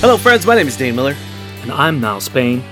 [0.00, 0.46] Hello, friends.
[0.46, 1.14] My name is Dane Miller.
[1.62, 2.62] And I'm Niall Spain,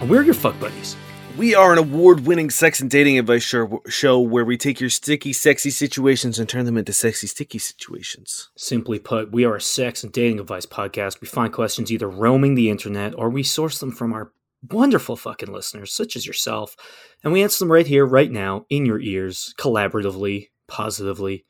[0.00, 0.96] and we're your fuck buddies.
[1.36, 4.88] We are an award winning sex and dating advice show, show where we take your
[4.90, 8.50] sticky, sexy situations and turn them into sexy, sticky situations.
[8.56, 11.20] Simply put, we are a sex and dating advice podcast.
[11.20, 14.30] We find questions either roaming the internet or we source them from our
[14.70, 16.76] wonderful fucking listeners, such as yourself,
[17.24, 21.44] and we answer them right here, right now, in your ears, collaboratively, positively,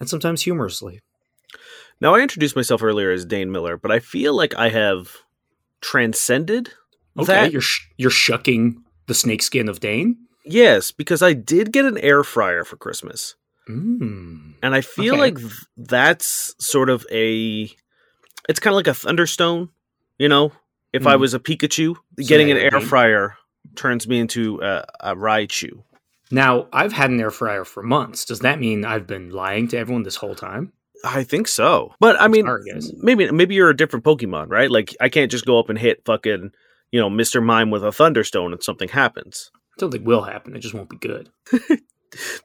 [0.00, 1.02] and sometimes humorously.
[2.00, 5.10] Now, I introduced myself earlier as Dane Miller, but I feel like I have
[5.82, 6.70] transcended
[7.18, 7.52] Okay, that.
[7.52, 10.16] you're sh- you're shucking the snakeskin of Dane.
[10.44, 13.34] Yes, because I did get an air fryer for Christmas.
[13.68, 14.54] Mm.
[14.62, 15.20] And I feel Okay.
[15.20, 17.68] like th- that's sort of a.
[18.48, 19.70] It's kind of like a thunderstone,
[20.18, 20.52] you know?
[20.92, 21.20] If I Mm.
[21.20, 23.34] was a Pikachu, So getting an air fryer
[23.74, 25.82] turns me into a, a Raichu.
[26.30, 28.24] Now, I've had an air fryer for months.
[28.24, 30.72] Does that mean I've been lying to everyone this whole time?
[31.04, 31.92] I think so.
[32.00, 32.62] But I mean, sorry,
[33.02, 34.70] maybe maybe you're a different Pokemon, right?
[34.70, 36.52] Like I can't just go up and hit fucking,
[36.92, 37.42] you know, Mr.
[37.42, 39.50] Mime with a thunderstone and something happens.
[39.78, 40.54] Something will happen.
[40.56, 41.30] It just won't be good.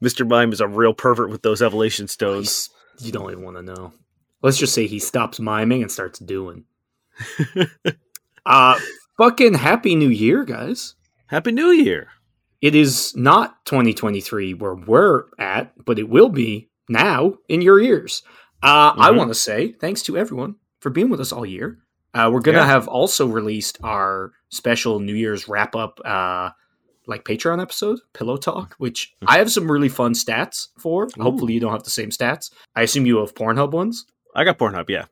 [0.04, 0.28] Mr.
[0.28, 2.70] Mime is a real pervert with those evolution stones.
[2.98, 3.94] He's- You don't even want to know.
[4.42, 6.66] Let's just say he stops miming and starts doing.
[8.46, 8.80] uh
[9.18, 10.96] fucking happy new year, guys.
[11.28, 12.08] Happy New Year.
[12.62, 18.22] It is not 2023 where we're at, but it will be now in your ears.
[18.62, 19.18] Uh, I Mhm.
[19.18, 21.80] want to say thanks to everyone for being with us all year.
[22.14, 22.66] Uh, we're gonna Yeah.
[22.66, 26.50] have also released our special New Year's wrap up, uh,
[27.08, 31.08] like Patreon episode, Pillow Talk, which I have some really fun stats for.
[31.08, 31.22] Mm-hmm.
[31.22, 31.24] Ooh.
[31.24, 32.52] Hopefully, you don't have the same stats.
[32.76, 34.06] I assume you have Pornhub ones.
[34.36, 35.06] I got Pornhub, yeah.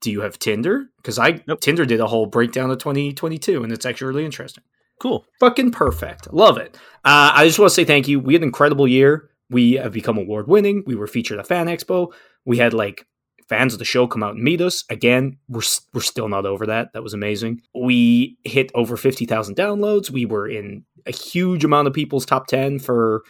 [0.00, 0.86] Do you have Tinder?
[0.96, 1.60] Because I Nope.
[1.60, 4.64] Tinder did a whole breakdown of 2022, and it's actually really interesting.
[5.00, 5.24] Cool.
[5.40, 6.32] Fucking perfect.
[6.32, 6.76] Love it.
[7.04, 8.20] Uh, I just want to say thank you.
[8.20, 9.30] We had an incredible year.
[9.48, 10.82] We have become award winning.
[10.86, 12.12] We were featured at Fan Expo.
[12.44, 13.06] We had like
[13.50, 14.84] fans of the show come out and meet us.
[14.88, 15.60] Again, we're
[15.92, 16.92] we're still not over that.
[16.94, 17.60] That was amazing.
[17.74, 20.08] We hit over fifty thousand downloads.
[20.08, 23.22] We were in a huge amount of people's top ten for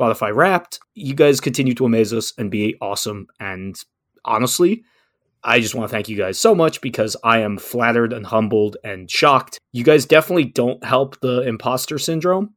[0.00, 0.78] Spotify Wrapped.
[0.94, 3.26] You guys continue to amaze us and be awesome.
[3.40, 3.76] And
[4.24, 4.84] honestly,
[5.42, 8.76] I just want to thank you guys so much because I am flattered and humbled
[8.84, 9.58] and shocked.
[9.72, 12.54] You guys definitely don't help the imposter syndrome,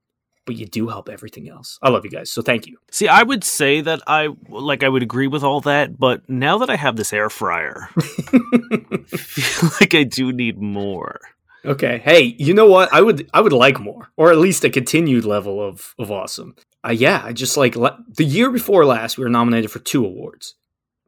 [0.48, 1.78] but you do help everything else.
[1.84, 2.78] I love you guys, so thank you.
[2.90, 6.58] See, I would say that I like I would agree with all that, but now
[6.58, 11.20] that I have this air fryer, I feel like I do need more.
[11.64, 12.92] Okay, hey, you know what?
[12.92, 16.56] I would I would like more, or at least a continued level of of awesome.
[16.84, 20.06] Uh, yeah, I just like le- the year before last, we were nominated for two
[20.06, 20.56] awards,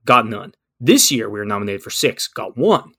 [0.05, 0.53] got none.
[0.79, 2.93] This year, we were nominated for six, got one.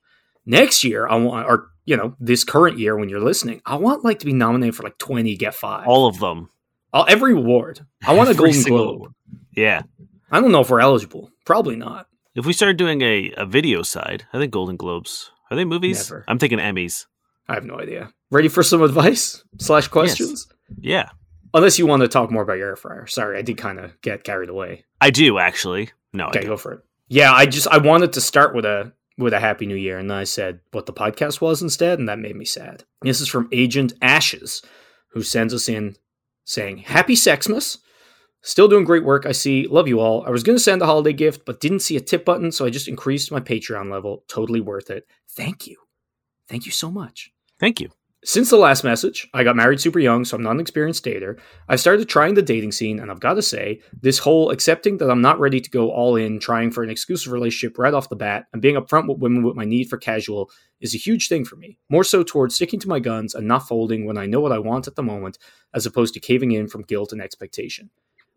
[0.47, 4.05] Next year, I want, or you know, this current year when you're listening, I want
[4.05, 5.89] like to be nominated for like twenty, get five.
[5.89, 6.49] All of them.
[6.95, 7.81] Every award.
[8.07, 9.13] I want a Golden Globe.
[9.57, 9.83] Yeah.
[10.31, 11.33] I don't know if we're eligible.
[11.45, 12.07] Probably not.
[12.37, 15.33] If we started doing a, a video side, I think Golden Globes.
[15.51, 16.09] Are they movies?
[16.09, 16.25] Never.
[16.29, 17.07] I'm thinking Emmys.
[17.49, 18.13] I have no idea.
[18.31, 20.47] Ready for some advice slash questions?
[20.79, 21.09] Yeah.
[21.53, 23.09] Unless you want to talk more about your air fryer.
[23.09, 24.85] Sorry, I did kind of get carried away.
[25.01, 25.91] I do actually.
[26.13, 26.81] No, Okay, go for it.
[27.09, 30.11] Yeah, I just I wanted to start with a with a happy new year, and
[30.11, 32.85] then I said what the podcast was instead, and that made me sad.
[33.03, 34.63] This is from Agent Ashes,
[35.13, 35.97] who sends us in
[36.45, 37.79] saying, Happy Sexmas.
[38.43, 39.67] Still doing great work, I see.
[39.67, 40.25] Love you all.
[40.27, 42.71] I was gonna send a holiday gift, but didn't see a tip button, so I
[42.71, 44.25] just increased my Patreon level.
[44.29, 45.07] Totally worth it.
[45.29, 45.77] Thank you.
[46.49, 47.31] Thank you so much.
[47.59, 47.91] Thank you.
[48.23, 51.41] Since the last message, I got married super young, so I'm not an experienced dater.
[51.71, 55.11] I've started trying the dating scene, and I've got to say, this whole accepting that
[55.11, 58.17] I'm not ready to go all in, trying for an exclusive relationship right off the
[58.17, 60.51] bat, and being upfront with women with my need for casual
[60.83, 61.79] is a huge thing for me.
[61.89, 64.59] More so towards sticking to my guns and not folding when I know what I
[64.59, 65.39] want at the moment,
[65.73, 67.89] as opposed to caving in from guilt and expectation.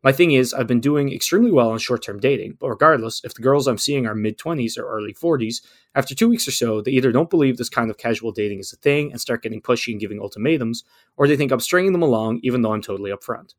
[0.03, 3.33] My thing is, I've been doing extremely well on short term dating, but regardless, if
[3.33, 5.61] the girls I'm seeing are mid 20s or early 40s,
[5.95, 8.73] after two weeks or so, they either don't believe this kind of casual dating is
[8.73, 10.83] a thing and start getting pushy and giving ultimatums,
[11.15, 13.53] or they think I'm stringing them along even though I'm totally upfront.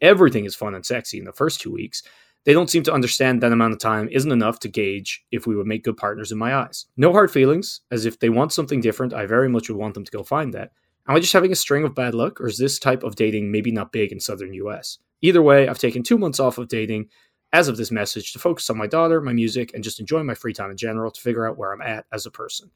[0.00, 2.02] Everything is fun and sexy in the first two weeks.
[2.44, 5.54] They don't seem to understand that amount of time isn't enough to gauge if we
[5.54, 6.86] would make good partners in my eyes.
[6.96, 10.06] No hard feelings, as if they want something different, I very much would want them
[10.06, 10.72] to go find that.
[11.06, 13.52] Am I just having a string of bad luck, or is this type of dating
[13.52, 14.98] maybe not big in southern US?
[15.22, 17.08] Either way, I've taken two months off of dating
[17.52, 20.34] as of this message to focus on my daughter, my music, and just enjoy my
[20.34, 22.70] free time in general to figure out where I'm at as a person.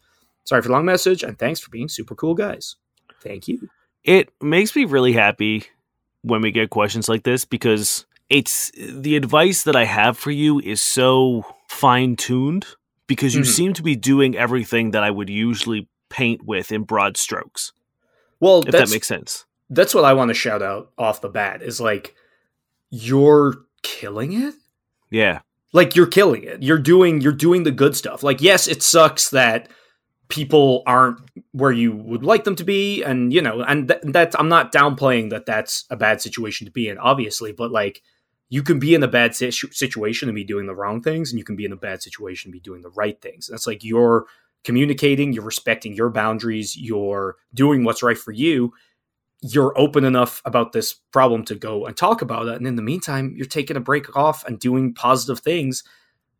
[0.44, 2.76] Sorry for the long message, and thanks for being super cool guys.
[3.22, 3.68] Thank you.
[4.02, 5.64] It makes me really happy
[6.22, 10.58] when we get questions like this because it's the advice that I have for you
[10.60, 12.66] is so fine tuned
[13.06, 13.46] because you Mhm.
[13.46, 17.72] seem to be doing everything that I would usually paint with in broad strokes.
[18.40, 19.46] Well, If that makes sense.
[19.70, 22.14] that's what I want to shout out off the bat is like
[22.94, 24.54] you're killing it.
[25.10, 25.40] Yeah.
[25.72, 26.62] Like you're killing it.
[26.62, 28.22] You're doing you're doing the good stuff.
[28.22, 29.68] Like yes, it sucks that
[30.28, 31.20] people aren't
[31.52, 34.72] where you would like them to be and you know, and th- that's I'm not
[34.72, 38.02] downplaying that that's a bad situation to be in obviously, but like
[38.48, 41.38] you can be in a bad situ- situation and be doing the wrong things and
[41.38, 43.48] you can be in a bad situation and be doing the right things.
[43.48, 44.26] That's like you're
[44.62, 48.72] communicating, you're respecting your boundaries, you're doing what's right for you
[49.46, 52.56] you're open enough about this problem to go and talk about it.
[52.56, 55.84] And in the meantime, you're taking a break off and doing positive things.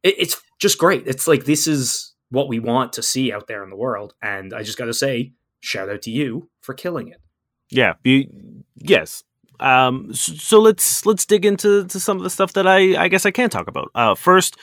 [0.02, 1.06] It, it's just great.
[1.06, 4.14] It's like this is what we want to see out there in the world.
[4.22, 7.20] And I just got to say, shout out to you for killing it.
[7.68, 7.94] Yeah.
[8.04, 9.22] You, yes.
[9.60, 13.24] Um, so, let's let's dig into to some of the stuff that I I guess
[13.24, 13.90] I can talk about.
[13.94, 14.56] Uh, first,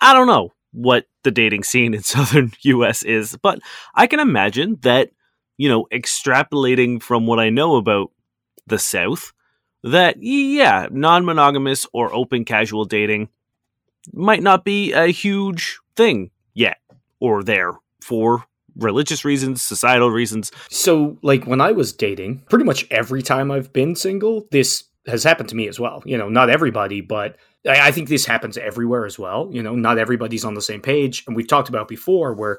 [0.00, 3.04] I don't know what the dating scene in southern U.S.
[3.04, 3.60] is, but
[3.94, 5.10] I can imagine that
[5.56, 8.10] you know, extrapolating from what I know about
[8.66, 9.32] the South,
[9.82, 13.28] that yeah, non-monogamous or open casual dating
[14.12, 16.78] might not be a huge thing yet
[17.20, 17.72] or there
[18.02, 18.44] for
[18.76, 20.50] religious reasons, societal reasons.
[20.68, 25.22] So, like when I was dating, pretty much every time I've been single, this has
[25.22, 26.02] happened to me as well.
[26.04, 27.36] You know, not everybody, but
[27.66, 29.48] I, I think this happens everywhere as well.
[29.52, 31.24] You know, not everybody's on the same page.
[31.26, 32.58] And we've talked about before where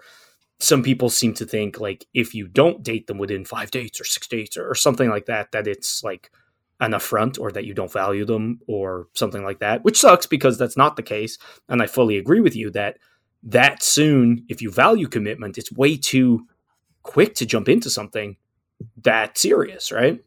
[0.59, 4.05] some people seem to think like if you don't date them within five dates or
[4.05, 6.31] six dates or, or something like that, that it's like
[6.79, 10.57] an affront or that you don't value them or something like that, which sucks because
[10.57, 11.37] that's not the case.
[11.69, 12.97] And I fully agree with you that
[13.43, 16.47] that soon, if you value commitment, it's way too
[17.03, 18.37] quick to jump into something
[19.03, 20.19] that serious, right?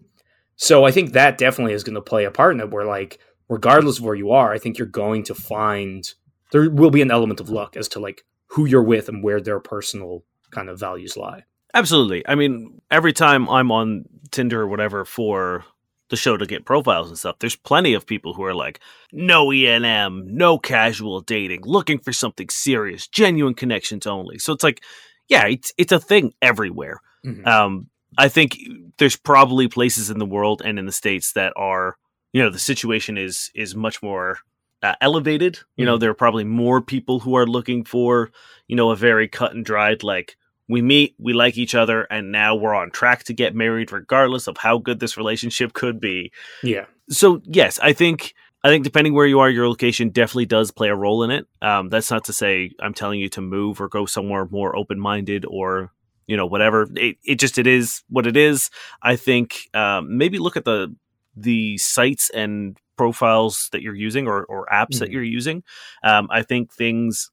[0.56, 3.18] So I think that definitely is going to play a part in it where like
[3.48, 6.12] regardless of where you are, I think you're going to find
[6.52, 9.40] there will be an element of luck as to like who you're with and where
[9.40, 11.44] their personal kind of values lie.
[11.74, 12.26] Absolutely.
[12.26, 15.64] I mean, every time I'm on Tinder or whatever for
[16.08, 18.80] the show to get profiles and stuff, there's plenty of people who are like,
[19.12, 24.38] no ENM, no casual dating, looking for something serious, genuine connections only.
[24.38, 24.82] So it's like,
[25.28, 27.00] yeah, it's it's a thing everywhere.
[27.24, 27.46] Mhm.
[27.46, 28.58] Um, I think
[28.96, 31.96] there's probably places in the world and in the states that are,
[32.32, 34.38] you know, the situation is is much more
[34.82, 35.58] uh, elevated.
[35.76, 38.30] You know, there are probably more people who are looking for,
[38.66, 40.36] you know, a very cut and dried like
[40.68, 44.46] we meet, we like each other, and now we're on track to get married, regardless
[44.46, 46.30] of how good this relationship could be.
[46.62, 46.84] Yeah.
[47.08, 50.88] So yes, I think I think depending where you are, your location definitely does play
[50.88, 51.46] a role in it.
[51.62, 55.00] Um, that's not to say I'm telling you to move or go somewhere more open
[55.00, 55.92] minded or
[56.26, 56.86] you know whatever.
[56.94, 58.70] It, it just it is what it is.
[59.02, 60.94] I think um, maybe look at the
[61.40, 65.12] the sites and profiles that you're using or, or apps that Mhm.
[65.12, 65.62] you're using.
[66.02, 67.30] Um, I think things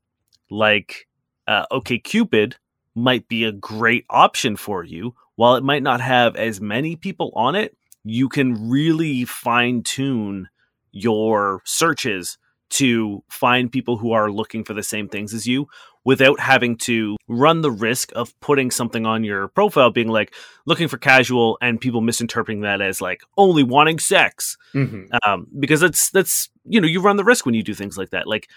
[0.50, 1.08] like
[1.48, 2.56] uh, OK Cupid
[2.96, 5.16] might be a great option for you.
[5.36, 10.50] While it might not have as many people on it, you can really fine tune
[10.92, 12.38] your searches
[12.70, 15.68] to find people who are looking for the same things as you
[16.06, 20.34] without having to run the risk of putting something on your profile being like
[20.66, 24.58] looking for casual and people misinterpreting that as like only wanting sex.
[24.72, 27.98] Hmm um, because that's that's you know you run the risk when you do things
[27.98, 28.28] like that.
[28.28, 28.48] Like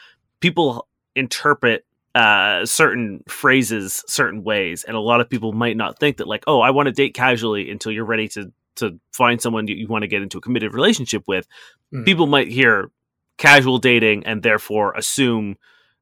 [0.40, 0.86] people
[1.16, 1.84] interpret
[2.14, 6.42] uh, certain phrases certain ways and a lot of people might not think that like
[6.46, 9.86] oh i want to date casually until you're ready to to find someone you, you
[9.86, 11.46] want to get into a committed relationship with.
[11.92, 12.04] Mhm.
[12.04, 12.90] people might hear
[13.36, 15.56] casual dating and therefore assume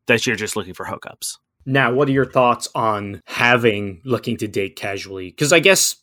[0.06, 4.48] that you're just looking for hookups Now, what are your thoughts on having looking to
[4.48, 5.30] date casually?
[5.30, 5.96] Because I guess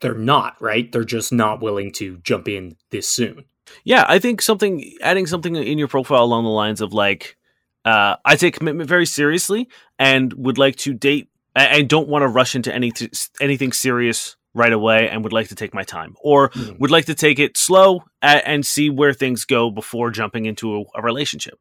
[0.00, 0.90] they're not, right?
[0.92, 3.44] They're just not willing to jump in this soon.
[3.84, 7.36] Yeah, I think something adding something in your profile along the lines of like,
[7.84, 11.28] uh, I take commitment very seriously and would like to date.
[11.56, 12.92] I, I don't want to rush into any
[13.40, 16.78] anything serious right away, and would like to take my time, or Mhm.
[16.80, 20.84] would like to take it slow and see where things go before jumping into a,
[20.96, 21.58] a relationship.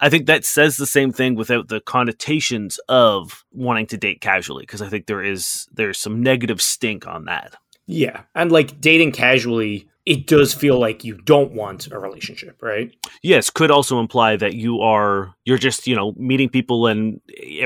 [0.00, 4.62] I think that says the same thing without the connotations of wanting to date casually,
[4.62, 7.54] because I think there is there's some negative stink on that.
[7.86, 8.22] Yeah.
[8.34, 12.94] And like dating casually, it does feel like you don't want a relationship, right?
[13.22, 17.20] yes could also imply that you are you're just you know meeting people and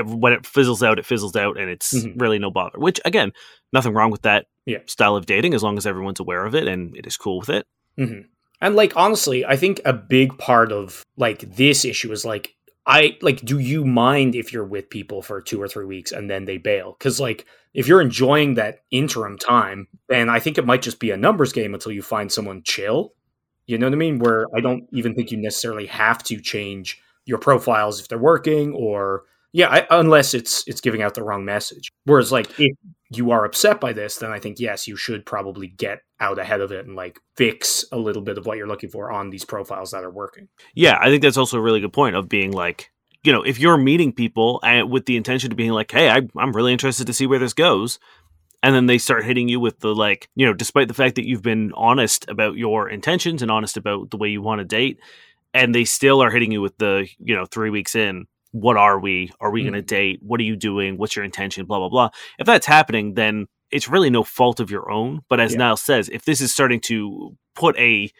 [0.05, 2.19] when it fizzles out it fizzles out and it's Mhm.
[2.19, 3.31] really no bother which again
[3.71, 4.79] nothing wrong with that Yeah.
[4.87, 7.49] style of dating as long as everyone's aware of it and it is cool with
[7.49, 8.21] it hmm
[8.63, 12.55] And like honestly, I think a big part of like this issue is like
[12.87, 16.29] I like do you mind if you're with people for 2 or 3 weeks and
[16.29, 16.95] then they bail?
[16.97, 21.11] Cuz like if you're enjoying that interim time, then I think it might just be
[21.11, 23.13] a numbers game until you find someone chill
[23.67, 24.19] You know what I mean?
[24.19, 28.73] Where I don't even think you necessarily have to change your profiles if they're working
[28.73, 31.91] or yeah, I, unless it's it's giving out the wrong message.
[32.05, 32.77] Whereas like if
[33.11, 36.61] you are upset by this, then I think yes, you should probably get out ahead
[36.61, 39.45] of it and like fix a little bit of what you're looking for on these
[39.45, 40.47] profiles that are working.
[40.73, 42.91] Yeah, I think that's also a really good point of being like,
[43.23, 46.21] you know, if you're meeting people and with the intention of being like, hey, I,
[46.37, 47.99] I'm really interested to see where this goes.
[48.61, 51.27] And then they start hitting you with the like, you know, despite the fact that
[51.27, 54.99] you've been honest about your intentions and honest about the way you want to date,
[55.53, 58.99] and they still are hitting you with the, you know, three weeks in, what are
[58.99, 59.31] we?
[59.41, 59.65] Are we Mm.
[59.65, 60.19] going to date?
[60.21, 60.97] What are you doing?
[60.97, 61.65] What's your intention?
[61.65, 62.09] Blah, blah, blah.
[62.39, 65.21] If that's happening, then it's really no fault of your own.
[65.29, 65.57] But as Yeah.
[65.59, 68.11] Niall says, if this is starting to put a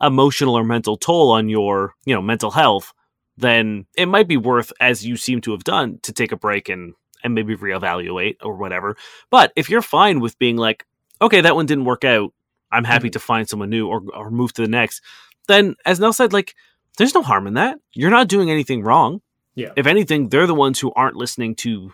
[0.00, 2.92] emotional or mental toll on your, you know, mental health,
[3.36, 6.68] then it might be worth, as you seem to have done, to take a break
[6.68, 8.96] and and maybe reevaluate or whatever.
[9.30, 10.86] But if you're fine with being like,
[11.20, 12.32] okay, that one didn't work out,
[12.72, 13.12] I'm happy Mhm.
[13.12, 15.02] to find someone new or or move to the next,
[15.48, 16.54] then as Niall said, like,
[16.96, 17.78] there's no harm in that.
[17.92, 19.20] You're not doing anything wrong.
[19.54, 19.72] Yeah.
[19.76, 21.92] If anything, they're the ones who aren't listening to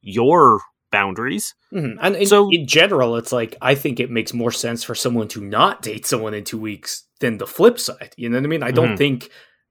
[0.00, 0.60] your
[0.98, 1.46] boundaries.
[1.72, 1.96] Mhm.
[2.04, 5.28] And in, So- in general, it's like I think it makes more sense for someone
[5.34, 6.90] to not date someone in two weeks
[7.22, 8.12] than the flip side.
[8.16, 8.62] You know what I mean?
[8.62, 8.98] I don't Mhm.
[9.04, 9.18] think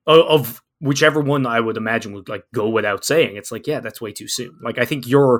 [0.05, 3.37] of, of whichever one I would imagine would like go without saying.
[3.37, 4.53] It's like, yeah, that's way too soon.
[4.67, 5.39] Like I think you're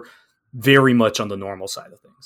[0.54, 2.26] very much on the normal side of things.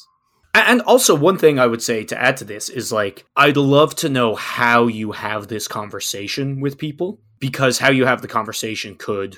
[0.53, 3.91] And also, one thing I would say to add to this is like, I'd love
[3.97, 8.95] to know how you have this conversation with people because how you have the conversation
[8.95, 9.37] could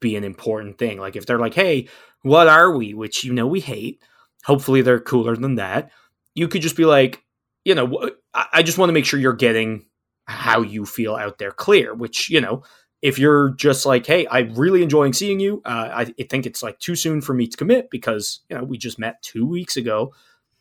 [0.00, 0.98] be an important thing.
[0.98, 1.88] Like, if they're like, hey,
[2.22, 2.94] what are we?
[2.94, 4.02] Which, you know, we hate.
[4.44, 5.90] Hopefully, they're cooler than that.
[6.34, 7.22] You could just be like,
[7.64, 9.86] you know, I just want to make sure you're getting
[10.26, 12.62] how you feel out there clear, which, you know,
[13.02, 16.62] if you're just like, hey, I'm really enjoying seeing you, uh, I I think it's
[16.62, 19.76] like too soon for me to commit because, you know, we just met two weeks
[19.76, 20.14] ago.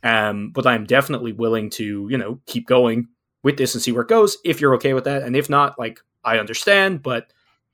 [0.03, 3.09] Um, but I'm definitely willing to, you know, keep going
[3.43, 5.23] with this and see where it goes if you're okay with that.
[5.23, 7.31] And if not, like, I understand, but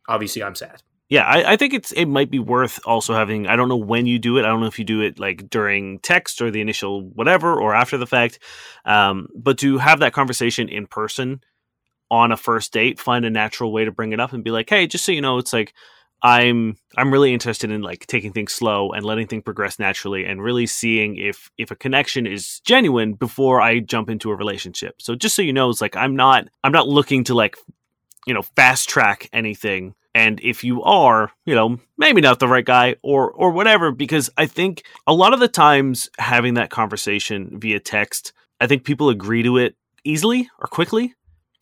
[0.08, 0.82] obviously I'm sad.
[1.08, 3.48] Yeah, I, I think it's it might be worth also having.
[3.48, 4.46] I don't know when you do it.
[4.46, 7.76] I don't know if you do it like during text or the initial whatever or
[7.76, 8.40] after the fact,
[8.86, 11.42] um, but to have that conversation in person
[12.10, 14.70] on a first date, find a natural way to bring it up and be like,
[14.70, 15.74] hey, just so you know, it's like
[16.24, 20.42] I'm I'm really interested in like taking things slow and letting things progress naturally and
[20.42, 25.02] really seeing if if a connection is genuine before I jump into a relationship.
[25.04, 27.58] So just so you know, it's like I'm not I'm not looking to like
[28.26, 32.66] you know fast track anything and if you are you know maybe not the right
[32.66, 37.60] guy or or whatever because i think a lot of the times having that conversation
[37.60, 41.16] via text i think people agree to it easily or quickly.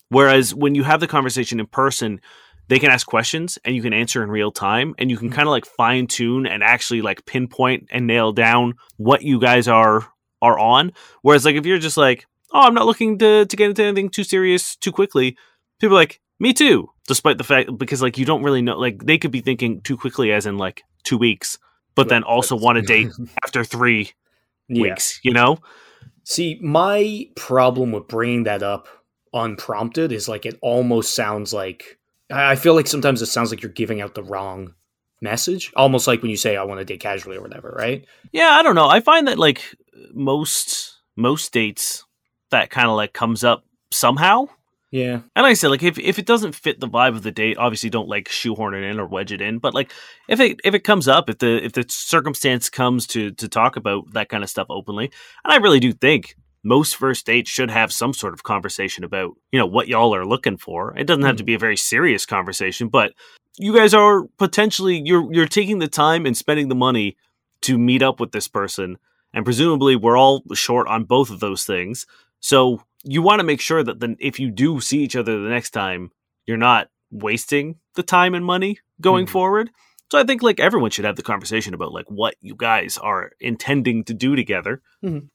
[0.09, 2.21] Whereas when you have the conversation in person
[2.69, 5.35] they can ask questions and you can answer in real time and you can mm-hmm.
[5.35, 9.67] kind of like fine tune and actually like pinpoint and nail down what you guys
[9.67, 10.07] are
[10.41, 10.93] are on.
[11.23, 14.09] Whereas like if you're just like oh i'm not looking to to get into anything
[14.09, 15.35] too serious too quickly
[15.79, 19.05] people are like me too despite the fact because like you don't really know like
[19.05, 21.57] they could be thinking too quickly as in like two weeks
[21.95, 23.09] but then also want to date
[23.43, 24.11] after three
[24.67, 24.81] Yeah.
[24.83, 25.59] weeks you know
[26.25, 28.87] See, my problem with bringing that up
[29.33, 31.99] unprompted is like it almost sounds like
[32.31, 34.73] I I feel like sometimes it sounds like you're giving out the wrong
[35.21, 38.05] message, almost like when you say I want to date casually or whatever, right?
[38.31, 39.61] yeah i don't know i find that like
[40.13, 42.05] most most dates
[42.51, 44.47] that kind of like comes up somehow
[44.93, 45.21] Yeah.
[45.35, 47.57] And like I said, like if, if it doesn't fit the vibe of the date,
[47.57, 49.57] obviously don't like shoehorn it in or wedge it in.
[49.57, 49.91] But like
[50.29, 53.75] if it if it comes up, if the if the circumstance comes to to talk
[53.75, 55.05] about that kind of stuff openly,
[55.43, 59.31] and I really do think most first dates should have some sort of conversation about
[59.51, 60.95] you know what y'all are looking for.
[60.95, 61.47] It doesn't have to mm.
[61.47, 63.13] be a very serious conversation, but
[63.57, 67.17] you guys are potentially you're you're taking the time and spending the money
[67.61, 68.99] to meet up with this person,
[69.33, 72.05] and presumably we're all short on both of those things.
[72.41, 75.49] So you want to make sure that then if you do see each other the
[75.49, 76.11] next time,
[76.45, 79.29] you're not wasting the time and money going Mhm.
[79.29, 79.69] forward.
[80.11, 83.31] So I think like everyone should have the conversation about like what you guys are
[83.39, 84.81] intending to do together.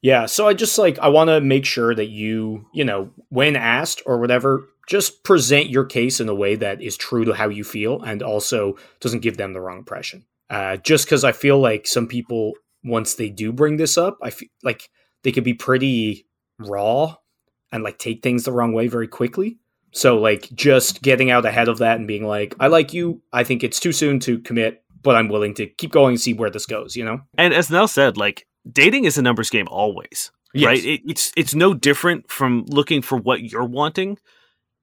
[0.03, 3.57] Yeah, so I just like I want to make sure that you, you know, when
[3.57, 7.49] asked or whatever, just present your case in a way that is true to how
[7.49, 10.25] you feel and also doesn't give them the wrong impression.
[10.49, 12.53] Uh, just because I feel like some people,
[12.85, 14.89] once they do bring this up, I feel like
[15.25, 16.27] they could be pretty
[16.59, 17.17] raw
[17.73, 19.59] and like take things the wrong way very quickly.
[19.93, 23.23] So like just getting out ahead of that and being like, I like you.
[23.33, 26.35] I think it's too soon to commit, but I'm willing to keep going and see
[26.35, 26.97] where this goes.
[26.97, 27.21] You know?
[27.37, 30.31] And as Niall said, like dating is a numbers game always.
[30.69, 30.85] right?
[30.85, 34.19] It, it's it's no different from looking for what you're wanting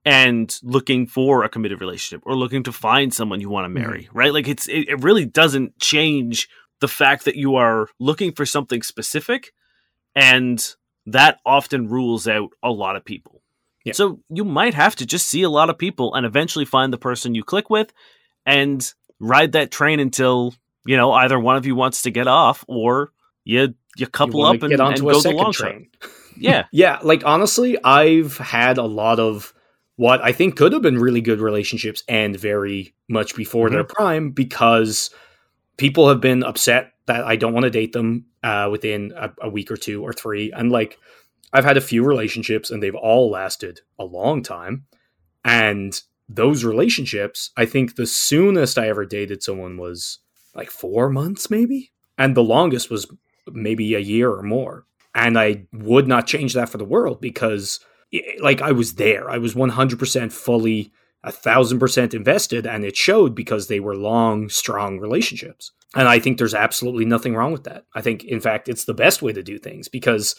[0.06, 4.04] and looking for a committed relationship or looking to find someone you want to marry,
[4.04, 4.18] mm-hmm.
[4.18, 4.34] right?
[4.34, 6.48] Like it's it, it really doesn't change
[6.82, 9.54] the fact that you are looking for something specific
[10.13, 10.75] and
[11.07, 13.41] that often rules out a lot of people.
[13.83, 13.93] Yeah.
[13.93, 16.97] So you might have to just see a lot of people and eventually find the
[16.97, 17.93] person you click with
[18.45, 22.65] and ride that train until, you know, either one of you wants to get off
[22.67, 23.12] or
[23.43, 25.69] you you couple wanna up and, and go the long shot.
[25.69, 25.89] train.
[26.38, 26.65] Yeah.
[26.74, 29.53] Yeah, like honestly, I've had a lot of
[29.95, 33.93] what I think could have been really good relationships and very much before their mm-hmm.
[33.93, 35.12] prime because
[35.77, 39.50] people have been upset that I don't want to date them uh, within a, a
[39.50, 40.51] week or two or three.
[40.51, 40.98] And like,
[41.53, 44.86] I've had a few relationships and they've all lasted a long time.
[45.44, 50.20] And those relationships, I think the soonest I ever dated someone was
[50.55, 51.91] like four months, maybe.
[52.17, 53.08] And the longest was
[53.51, 54.86] maybe a year or more.
[55.13, 57.79] And I would not change that for the world because,
[58.39, 59.29] like, I was there.
[59.29, 60.91] I was 100% fully,
[61.25, 62.65] a thousand percent invested.
[62.65, 65.72] And it showed because they were long, strong relationships.
[65.96, 67.86] And I think there's absolutely nothing wrong with that.
[67.94, 70.36] I think, in fact, it's the best way to do things because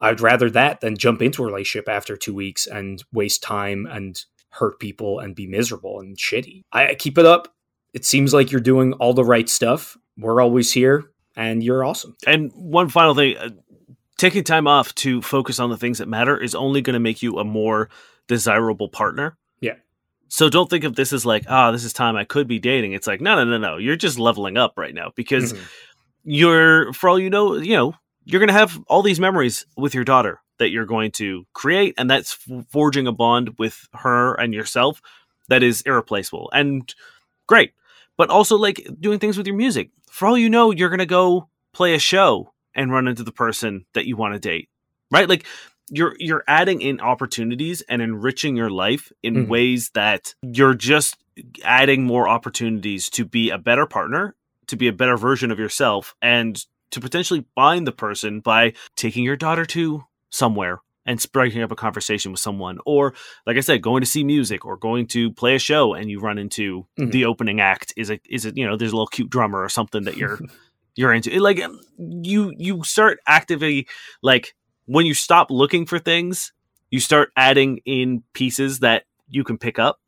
[0.00, 4.20] I'd rather that than jump into a relationship after two weeks and waste time and
[4.50, 6.62] hurt people and be miserable and shitty.
[6.72, 7.54] I keep it up.
[7.94, 9.96] It seems like you're doing all the right stuff.
[10.16, 11.04] We're always here
[11.36, 12.16] and you're awesome.
[12.26, 13.50] And one final thing, uh,
[14.18, 17.22] taking time off to focus on the things that matter is only going to make
[17.22, 17.88] you a more
[18.26, 19.36] desirable partner.
[20.28, 22.92] So don't think of this as like, ah, this is time I could be dating.
[22.92, 23.76] It's like, no, no, no, no.
[23.78, 25.64] You're just leveling up right now because Mhm.
[26.24, 27.94] you're, for all you know, you know,
[28.24, 31.94] you're going to have all these memories with your daughter that you're going to create,
[31.96, 32.36] and that's
[32.70, 35.00] forging a bond with her and yourself
[35.48, 36.94] that is irreplaceable and
[37.46, 37.72] great.
[38.16, 39.90] But also like doing things with your music.
[40.10, 43.32] For all you know, you're going to go play a show and run into the
[43.32, 44.68] person that you want to date,
[45.10, 45.28] right?
[45.28, 45.46] Like
[45.90, 49.48] you're you're adding in opportunities and enriching your life in Mhm.
[49.48, 51.16] ways that you're just
[51.64, 54.34] adding more opportunities to be a better partner,
[54.66, 59.22] to be a better version of yourself, and to potentially bind the person by taking
[59.24, 63.14] your daughter to somewhere and striking up a conversation with someone or
[63.46, 66.20] like i said going to see music or going to play a show and you
[66.20, 67.12] run into Mhm.
[67.12, 69.68] the opening act is it is it you know there's a little cute drummer or
[69.70, 70.38] something that you're
[70.96, 71.60] you're into It, like
[71.98, 73.86] you you start actively
[74.22, 74.54] like
[74.88, 76.52] when you stop looking for things
[76.90, 80.00] you start adding in pieces that you can pick up.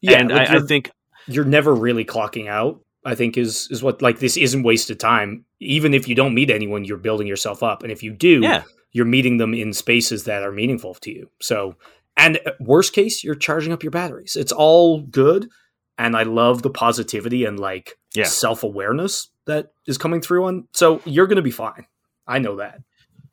[0.00, 0.90] Yeah, and like I, I think
[1.26, 5.44] you're never really clocking out i think is is what like this isn't wasted time.
[5.60, 7.82] Even if you don't meet anyone you're building yourself up.
[7.82, 8.62] And if you do yeah.
[8.92, 11.30] you're meeting them in spaces that are meaningful to you.
[11.40, 11.76] So
[12.16, 14.36] and uh, worst case you're charging up your batteries.
[14.36, 15.48] It's all good.
[15.96, 18.24] And i love the positivity and like Yeah.
[18.24, 21.86] self-awareness that is coming through on so you're gonna be fine.
[22.26, 22.80] I know that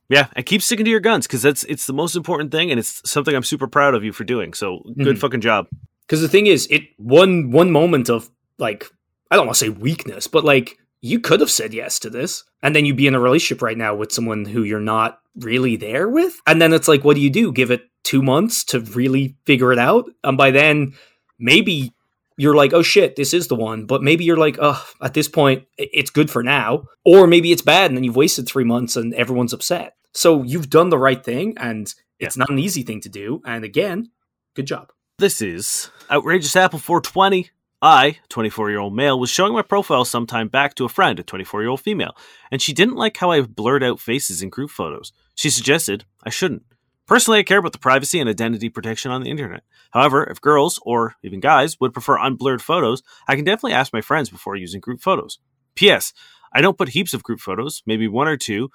[0.10, 2.80] yeah and keep sticking to your guns because that's it's the most important thing and
[2.80, 5.20] it's something i'm super proud of you for doing so good Mhm.
[5.20, 5.68] fucking job
[6.08, 8.89] because the thing is it one one moment of like
[9.32, 12.44] i don't want to say weakness but like you could have said yes to this
[12.63, 15.76] and then you'd be in a relationship right now with someone who you're not really
[15.76, 18.80] there with and then it's like what do you do give it two months to
[18.80, 20.94] really figure it out and by then
[21.39, 21.91] maybe
[22.38, 25.28] you're like oh shit this is the one but maybe you're like oh at this
[25.28, 28.95] point it's good for now or maybe it's bad and then you've wasted three months
[28.95, 33.02] and everyone's upset so you've done the right thing and it's not an easy thing
[33.02, 34.10] to do and again
[34.56, 37.52] good job This is Outrageous Apple 420.
[37.82, 41.24] I, 24 year old male, was showing my profile sometime back to a friend, a
[41.24, 42.15] 24 year old female,
[42.52, 45.13] and she didn't like how I blurred out faces in group photos.
[45.36, 46.63] She suggested I shouldn't.
[47.08, 49.63] Personally, I care about the privacy and identity protection on the internet.
[49.91, 54.02] However, if girls, or even guys, would prefer unblurred photos, I can definitely ask my
[54.02, 55.39] friends before using group photos.
[55.76, 56.13] P.S.
[56.52, 58.70] I don't put heaps of group photos, maybe one or two,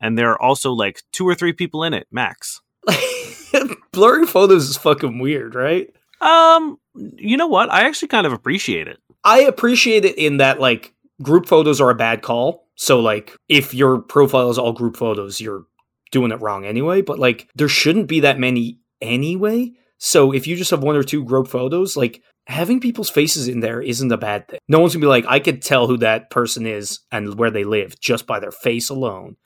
[0.00, 2.60] and there are also like two or three people in it, max.
[3.92, 5.88] blurring photos is fucking weird, right?
[6.20, 7.70] Um, you know what?
[7.70, 8.98] I actually kind of appreciate it.
[9.24, 12.66] I appreciate it in that like group photos are a bad call.
[12.76, 15.64] So like if your profile is all group photos, you're
[16.10, 17.02] doing it wrong anyway.
[17.02, 19.72] But like there shouldn't be that many anyway.
[19.98, 23.60] So if you just have one or two group photos, like having people's faces in
[23.60, 24.60] there isn't a bad thing.
[24.68, 27.64] No one's gonna be like, I could tell who that person is and where they
[27.64, 29.36] live just by their face alone.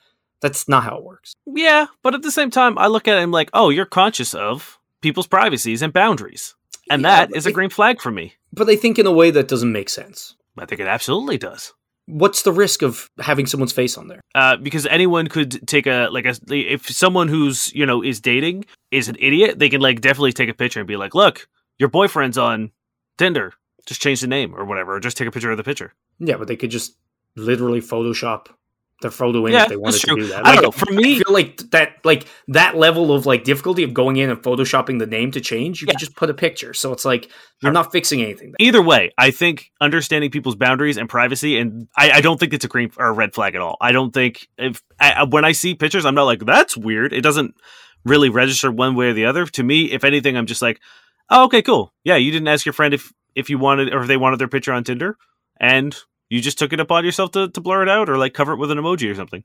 [0.41, 1.35] That's not how it works.
[1.47, 3.85] Yeah, but at the same time, I look at it and I'm like, oh, you're
[3.85, 6.55] conscious of people's privacies and boundaries.
[6.91, 8.35] And Yeah, that is a green flag for me.
[8.53, 10.37] But I think in a way that doesn't make sense.
[10.59, 11.73] I think it absolutely does.
[12.11, 14.21] What's the risk of having someone's face on there?
[14.35, 18.65] Uh, because anyone could take a like a if someone who's you know is dating
[18.91, 21.89] is an idiot, they can like definitely take a picture and be like, "Look, your
[21.89, 22.71] boyfriend's on
[23.19, 23.55] Tinder.
[23.87, 26.37] Just change the name or whatever, or just take a picture of the picture." Yeah,
[26.37, 26.97] but they could just
[27.37, 28.47] literally Photoshop
[29.03, 30.47] their photo in Yeah, if they wanted to do that.
[30.47, 30.71] I don't know.
[30.71, 34.31] For I me, feel like that, like that level of like difficulty of going in
[34.31, 35.93] and photoshopping the name to change, you Yeah.
[35.95, 36.75] could just put a picture.
[36.75, 37.31] So it's like
[37.63, 38.49] you're not fixing anything.
[38.59, 38.67] There.
[38.67, 42.65] either way, I think understanding people's boundaries and privacy, and I, I don't think it's
[42.65, 43.77] a green or a red flag at all.
[43.81, 47.13] I don't think if I, I- when I see pictures, I'm not like that's weird.
[47.13, 47.55] It doesn't
[48.05, 49.47] really register one way or the other.
[49.47, 50.81] To me, if anything, I'm just like,
[51.31, 51.93] oh, okay, cool.
[52.05, 54.49] Yeah, you didn't ask your friend if if you wanted or if they wanted their
[54.49, 55.17] picture on Tinder,
[55.61, 55.97] and
[56.31, 58.57] you just took it upon yourself to, to blur it out or like cover it
[58.57, 59.45] with an emoji or something.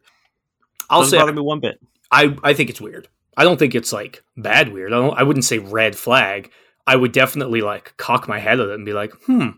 [0.90, 1.82] I'll Doesn't say bother me one bit.
[2.10, 3.10] I I think it's weird.
[3.36, 4.94] I don't think it's like bad weird.
[4.94, 5.18] I don't.
[5.18, 6.52] I wouldn't say red flag.
[6.88, 9.50] I would definitely like cock my head at it and be like, hmm.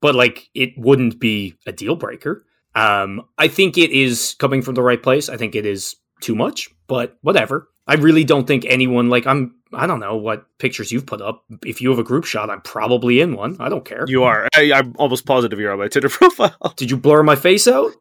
[0.00, 2.44] But like, it wouldn't be a deal breaker.
[2.74, 5.28] Um, I think it is coming from the right place.
[5.28, 7.68] I think it is too much, but whatever.
[7.86, 9.54] I really don't think anyone like I'm.
[9.74, 11.44] I don't know what pictures you've put up.
[11.64, 13.56] If you have a group shot, I'm probably in one.
[13.60, 14.04] I don't care.
[14.06, 14.48] You are.
[14.54, 16.74] I, I'm almost positive you're on my Tinder profile.
[16.76, 17.92] Did you blur my face out?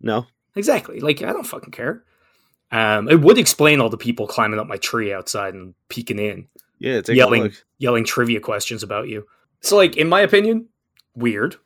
[0.00, 0.26] No.
[0.56, 1.00] Exactly.
[1.00, 2.04] Like I don't fucking care.
[2.70, 6.48] Um, it would explain all the people climbing up my tree outside and peeking in,
[6.78, 7.64] Yeah, yelling, look.
[7.78, 9.26] yelling trivia questions about you.
[9.60, 10.68] So, like in my opinion,
[11.14, 11.56] weird.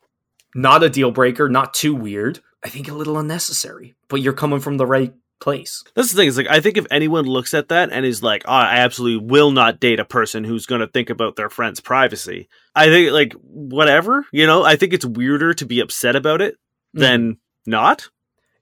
[0.54, 1.48] Not a deal breaker.
[1.48, 2.40] Not too weird.
[2.64, 3.94] I think a little unnecessary.
[4.08, 5.84] But you're coming from the right place.
[5.94, 6.28] That's the thing.
[6.28, 9.26] Is like I think if anyone looks at that and is like, oh, I absolutely
[9.26, 12.48] will not date a person who's going to think about their friend's privacy.
[12.74, 14.62] I think like whatever, you know.
[14.62, 17.00] I think it's weirder to be upset about it mm-hmm.
[17.00, 18.08] than not.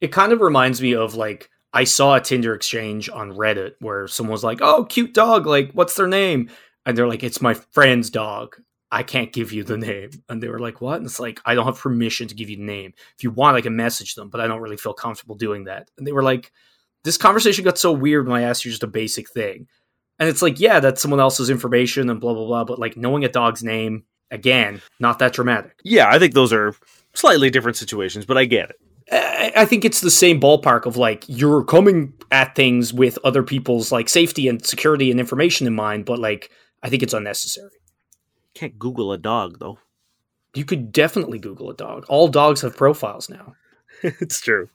[0.01, 4.07] It kind of reminds me of like I saw a Tinder exchange on Reddit where
[4.07, 5.47] someone was like, "Oh, cute dog.
[5.47, 6.51] Like, what's their name?"
[6.87, 8.57] And they're like, "It's my friend's dog.
[8.95, 11.55] I can't give you the name." And they were like, "What?" And it's like, "I
[11.55, 12.95] don't have permission to give you the name.
[13.17, 15.91] If you want, I can message them, but I don't really feel comfortable doing that."
[15.99, 16.53] And they were like,
[17.03, 19.67] "This conversation got so weird when I asked you just a basic thing."
[20.19, 22.65] And it's like, yeah, that's someone else's information and blah blah blah.
[22.65, 25.79] But like knowing a dog's name again, not that dramatic.
[25.85, 26.75] Yeah, I think those are
[27.15, 28.77] slightly different situations, but I get it.
[29.11, 33.43] I I think it's the same ballpark of like you're coming at things with other
[33.43, 36.51] people's like safety and security and information in mind, but like
[36.83, 37.71] I think it's unnecessary.
[38.55, 39.79] Can't Google a dog though.
[40.55, 42.05] You could definitely Google a dog.
[42.09, 43.55] All dogs have profiles now.
[44.03, 44.69] it's true.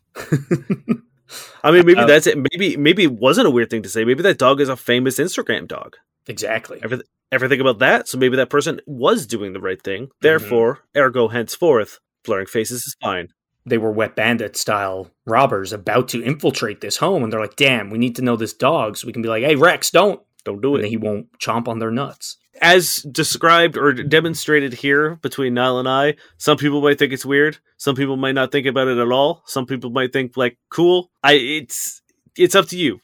[1.63, 2.37] I mean, maybe Uh, that's it.
[2.37, 4.03] Maybe maybe it wasn't a weird thing to say.
[4.03, 5.95] Maybe that dog is a famous Instagram dog.
[6.27, 6.79] exactly.
[6.83, 8.07] Ever ever think about that?
[8.07, 10.09] So maybe that person was doing the right thing.
[10.21, 13.29] Therefore, ergo, henceforth, blurring faces is fine.
[13.65, 17.91] They were wet bandit style robbers about to infiltrate this home, and they're like, "Damn,
[17.91, 20.61] we need to know this dog, so we can be like, hey Rex, don't." Don't
[20.61, 20.79] do it.
[20.79, 20.89] And it.
[20.89, 22.37] he won't chomp on their nuts.
[22.61, 27.57] As described or demonstrated here between Niall and I, some people might think it's weird.
[27.77, 29.43] Some people might not think about it at all.
[29.45, 31.09] Some people might think like, cool.
[31.23, 32.01] I it's
[32.37, 32.99] it's up to you,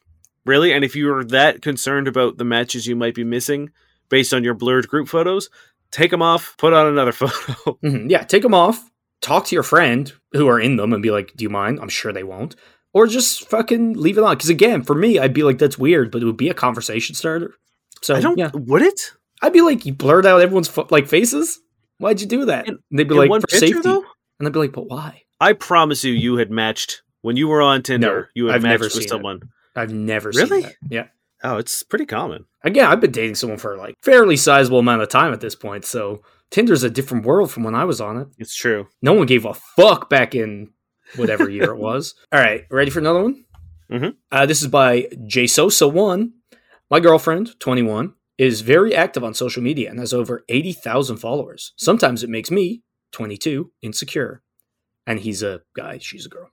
[0.45, 0.73] really.
[0.73, 3.69] And if you're that concerned about the matches you might be missing
[4.09, 5.49] based on your blurred group photos,
[5.91, 6.55] take them off.
[6.57, 7.77] Put on another photo.
[7.83, 8.09] Mhm.
[8.09, 8.89] Yeah, take them off.
[9.21, 11.87] Talk to your friend who are in them and be like, "Do you mind?" I'm
[11.89, 12.55] sure they won't.
[12.93, 14.35] Or just fucking leave it on.
[14.35, 17.15] Because again, for me, I'd be like, "That's weird," but it would be a conversation
[17.15, 17.53] starter.
[18.01, 18.37] So I don't.
[18.37, 19.13] yeah, Would it?
[19.41, 21.59] I'd be like, "You blurred out everyone's fo- like faces.
[21.97, 24.03] Why'd you do that?" And they'd be like, one "For picture, safety." though.
[24.39, 27.61] And I'd be like, "But why?" I promise you, you had matched when you were
[27.61, 28.07] on Tinder.
[28.21, 29.09] No, you had I've never matched seen with it.
[29.09, 29.39] someone.
[29.75, 30.65] I've never Really?
[30.89, 31.07] Yeah.
[31.43, 32.45] Oh, it's pretty common.
[32.63, 35.83] Again, I've been dating someone for like fairly sizable amount of time at this point,
[35.85, 38.27] so Tinder's a different world from when I was on it.
[38.39, 38.87] It's true.
[39.01, 40.71] No one gave a fuck back in
[41.17, 42.15] whatever year it was.
[42.31, 43.43] All right, ready for another one?
[43.91, 44.15] Mhm.
[44.31, 46.31] Uh, this is by JSosa1.
[46.89, 51.73] My girlfriend, 21, is very active on social media and has over 80,000 followers.
[51.77, 54.43] Sometimes it makes me, 22, insecure.
[55.07, 56.49] And he's a guy, she's a girl.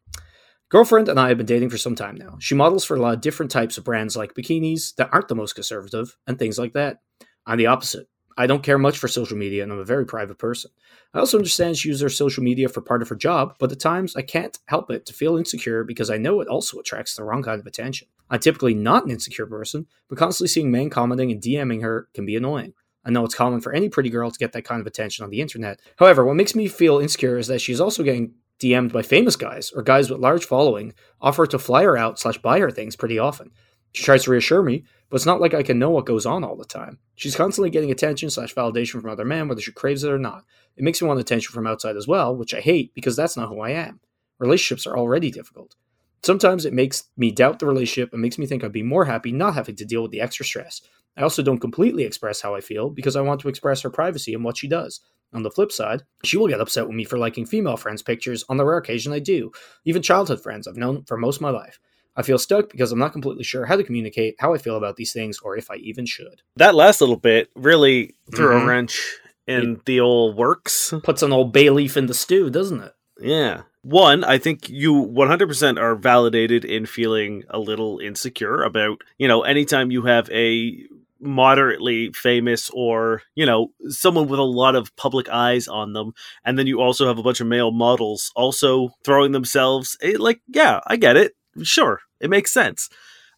[0.70, 2.36] Girlfriend and I have been dating for some time now.
[2.38, 5.34] She models for a lot of different types of brands like bikinis that aren't the
[5.34, 6.98] most conservative and things like that.
[7.46, 8.06] I'm the opposite.
[8.36, 10.70] I don't care much for social media and I'm a very private person.
[11.14, 13.80] I also understand she uses her social media for part of her job, but at
[13.80, 17.24] times I can't help it to feel insecure because I know it also attracts the
[17.24, 18.08] wrong kind of attention.
[18.30, 22.24] I'm typically not an insecure person, but constantly seeing men commenting and DMing her can
[22.24, 22.74] be annoying.
[23.04, 25.30] I know it's common for any pretty girl to get that kind of attention on
[25.30, 25.80] the internet.
[25.96, 29.72] However, what makes me feel insecure is that she's also getting DM'd by famous guys
[29.72, 33.18] or guys with large following offer to fly her out slash buy her things pretty
[33.18, 33.50] often.
[33.92, 36.44] She tries to reassure me, but it's not like I can know what goes on
[36.44, 36.98] all the time.
[37.14, 40.44] She's constantly getting attention slash validation from other men, whether she craves it or not.
[40.76, 43.48] It makes me want attention from outside as well, which I hate because that's not
[43.48, 44.00] who I am.
[44.38, 45.76] Relationships are already difficult.
[46.22, 49.32] Sometimes it makes me doubt the relationship and makes me think I'd be more happy
[49.32, 50.80] not having to deal with the extra stress.
[51.16, 54.32] I also don't completely express how I feel because I want to express her privacy
[54.32, 55.00] and what she does.
[55.34, 58.44] On the flip side, she will get upset with me for liking female friends' pictures
[58.48, 59.50] on the rare occasion I do,
[59.84, 61.78] even childhood friends I've known for most of my life.
[62.16, 64.96] I feel stuck because I'm not completely sure how to communicate how I feel about
[64.96, 66.42] these things or if I even should.
[66.56, 68.62] That last little bit really threw Mhm.
[68.62, 69.00] a wrench
[69.46, 70.92] in the old works.
[71.02, 72.92] Puts an old bay leaf in the stew, doesn't it?
[73.20, 73.62] Yeah.
[73.82, 79.42] One, I think you 100% are validated in feeling a little insecure about, you know,
[79.42, 80.86] anytime you have a
[81.20, 86.12] moderately famous or, you know, someone with a lot of public eyes on them,
[86.44, 90.40] and then you also have a bunch of male models also throwing themselves, it, like,
[90.48, 91.32] yeah, I get it.
[91.62, 92.00] Sure.
[92.20, 92.88] It makes sense.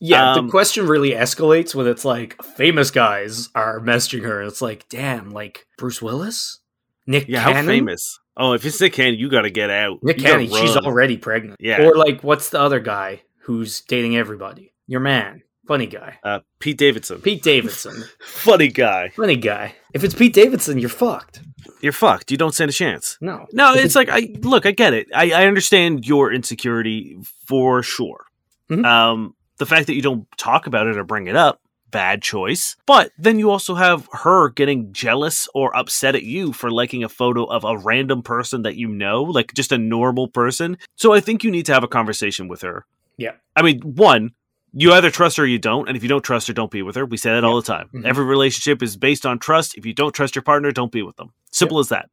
[0.01, 4.43] Yeah, Um, the question really escalates when it's like famous guys are messaging her.
[4.43, 6.61] It's like, damn, like Bruce Willis,
[7.07, 8.19] Nick Yeah, Cannon, how famous?
[8.37, 10.01] Oh, if it's Nick Cannon, you got to get out.
[10.03, 10.47] Nick You Cannon.
[10.49, 11.57] She's already pregnant.
[11.61, 11.83] Yeah.
[11.87, 14.73] Or like, what's the other guy who's dating everybody?
[14.87, 17.21] Your man, funny guy, uh, Pete Davidson.
[17.21, 19.09] Pete Davidson, Funny guy.
[19.11, 19.75] funny guy.
[19.93, 21.41] If it's Pete Davidson, you're fucked.
[21.81, 22.31] You're fucked.
[22.31, 23.17] You don't stand a chance.
[23.21, 24.67] No, No, it's like I look.
[24.67, 25.09] I get it.
[25.15, 28.25] I, I understand your insecurity for sure.
[28.71, 28.85] Mhm.
[28.85, 32.77] Um, the fact that you don't talk about it or bring it up, bad choice.
[32.87, 37.09] But then you also have her getting jealous or upset at you for liking a
[37.09, 40.77] photo of a random person that you know, like just a normal person.
[40.97, 42.85] So I think you need to have a conversation with her.
[43.17, 43.33] Yeah.
[43.55, 44.33] I mean, one,
[44.77, 45.89] you either trust her or you don't.
[45.89, 47.07] And if you don't trust her, don't be with her.
[47.07, 47.89] We say that all the time.
[47.95, 48.05] Mhm.
[48.05, 49.77] Every relationship is based on trust.
[49.79, 51.31] If you don't trust your partner, don't be with them.
[51.53, 52.11] Simple as that.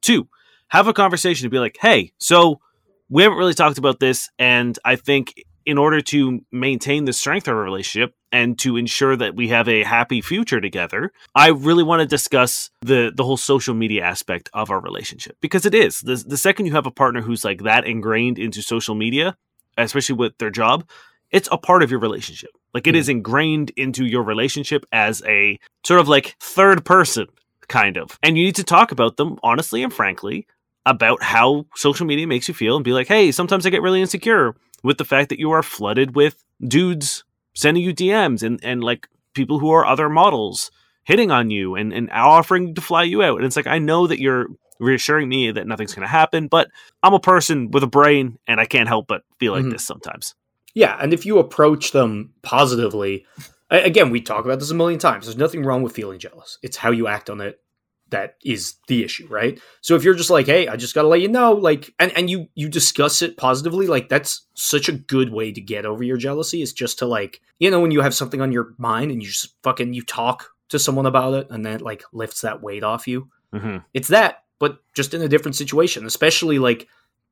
[0.00, 0.28] Two,
[0.68, 2.60] have a conversation to be like, hey, so
[3.08, 4.28] we haven't really talked about this.
[4.38, 5.34] And I think
[5.64, 9.68] in order to maintain the strength of our relationship and to ensure that we have
[9.68, 14.50] a happy future together, I really want to discuss the the whole social media aspect
[14.54, 17.62] of our relationship because it is the the second you have a partner who's like
[17.62, 19.36] that ingrained into social media,
[19.78, 20.88] especially with their job,
[21.32, 22.50] it's a part of your relationship.
[22.74, 22.98] Like it Mhm.
[22.98, 27.26] is ingrained into your relationship as a sort of like third person
[27.68, 28.18] kind of.
[28.22, 30.46] And you need to talk about them honestly and frankly
[30.84, 34.00] about how social media makes you feel and be like, "Hey, sometimes I get really
[34.00, 38.82] insecure with the fact that you are flooded with dudes sending you DMs and and
[38.82, 40.70] like people who are other models
[41.04, 44.06] hitting on you and and offering to fly you out." And it's like, "I know
[44.06, 44.46] that you're
[44.80, 46.68] reassuring me that nothing's going to happen, but
[47.04, 49.70] I'm a person with a brain and I can't help but feel like Mhm.
[49.72, 50.34] this sometimes."
[50.74, 53.26] Yeah, and if you approach them positively,
[53.70, 55.26] again, we talk about this a million times.
[55.26, 56.58] There's nothing wrong with feeling jealous.
[56.62, 57.60] It's how you act on it
[58.12, 59.60] that is the issue, right?
[59.80, 62.12] So if you're just like, "Hey, I just got to let you know," like and
[62.16, 66.04] and you you discuss it positively, like that's such a good way to get over
[66.04, 69.10] your jealousy is just to like, you know, when you have something on your mind
[69.10, 72.42] and you just fucking you talk to someone about it and then it like lifts
[72.42, 73.28] that weight off you.
[73.52, 76.88] hmm It's that, but just in a different situation, especially like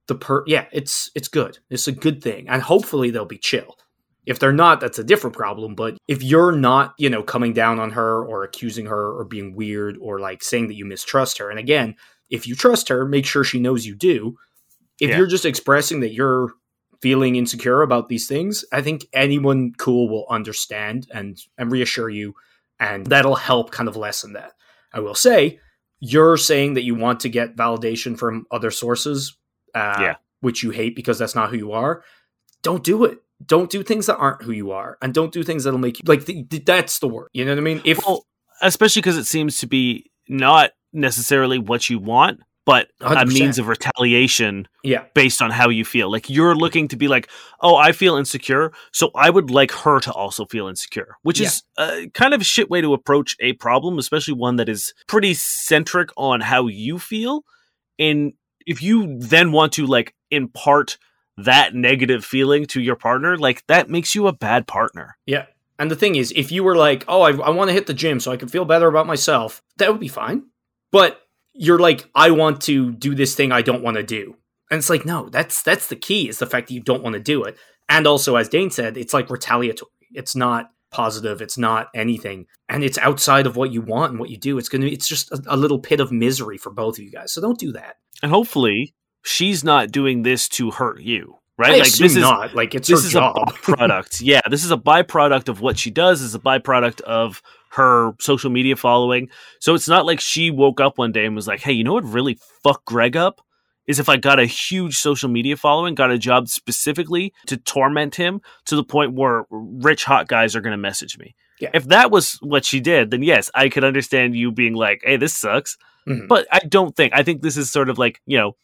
[0.09, 1.59] the per yeah, it's it's good.
[1.71, 2.49] It's a good thing.
[2.49, 3.77] And hopefully they'll be chill.
[4.27, 5.75] If they're not, that's a different problem.
[5.75, 9.55] But if you're not, you know, coming down on her or accusing her or being
[9.57, 11.97] weird or like saying that you mistrust her, and again,
[12.29, 14.37] if you trust her, make sure she knows you do.
[15.01, 15.19] If Yeah.
[15.19, 16.53] you're just expressing that you're
[17.01, 22.35] feeling insecure about these things, I think anyone cool will understand and and reassure you,
[22.79, 24.53] and that'll help kind of lessen that.
[24.93, 25.61] I will say,
[25.99, 29.37] you're saying that you want to get validation from other sources,
[29.75, 30.15] uh, Yeah.
[30.41, 32.03] which you hate because that's not who you are.
[32.63, 33.23] Don't do it.
[33.45, 36.03] Don't do things that aren't who you are, and don't do things that'll make you
[36.07, 36.27] like.
[36.27, 37.29] th- th- that's the word.
[37.33, 37.81] You know what I mean?
[37.85, 38.27] If Well,
[38.61, 43.29] especially because it seems to be not necessarily what you want, but a 100%.
[43.33, 46.11] means of retaliation yeah, based on how you feel.
[46.13, 47.31] Like you're looking to be like,
[47.63, 51.63] oh, I feel insecure, so I would like her to also feel insecure, which is
[51.79, 55.33] uh, kind of a shit way to approach a problem, especially one that is pretty
[55.33, 57.45] centric on how you feel.
[57.99, 58.35] And
[58.67, 60.99] if you then want to like impart
[61.37, 65.17] that negative feeling to your partner, like that makes you a bad partner.
[65.27, 65.47] yeah.
[65.79, 67.95] And the thing is, if you were like, "Oh, I, I want to hit the
[67.95, 70.43] gym so I can feel better about myself," that would be fine.
[70.93, 71.23] But
[71.55, 74.37] you're like, "I want to do this thing I don't want to do,"
[74.71, 77.15] and it's like, no, that's that's the key is the fact that you don't want
[77.15, 77.57] to do it.
[77.89, 79.91] And also, as Dane said, it's like retaliatory.
[80.13, 81.41] It's not positive.
[81.41, 84.59] It's not anything, and it's outside of what you want and what you do.
[84.59, 84.85] It's gonna.
[84.85, 87.33] It's just a, a little pit of misery for both of you guys.
[87.33, 87.97] So don't do that.
[88.23, 88.95] And hopefully,
[89.25, 91.73] she's not doing this to hurt you, right?
[91.73, 92.55] I like this is not.
[92.55, 93.37] Like it's this her is job.
[93.37, 94.21] a byproduct.
[94.23, 96.21] yeah, this is a byproduct of what she does.
[96.21, 97.43] Is a byproduct of
[97.73, 99.29] her social media following.
[99.61, 101.95] So it's not like she woke up one day and was like, "Hey, you know
[101.95, 103.41] what really fucked Greg up."
[103.87, 108.15] Is if I got a huge social media following, got a job specifically to torment
[108.15, 111.35] him to the point where rich hot guys are going to message me.
[111.61, 111.71] Yeah.
[111.75, 115.17] If that was what she did, then yes, I could understand you being like, "Hey,
[115.17, 115.77] this sucks."
[116.09, 116.29] Mhm.
[116.29, 117.13] But I don't think.
[117.15, 118.57] I think this is sort of like you know,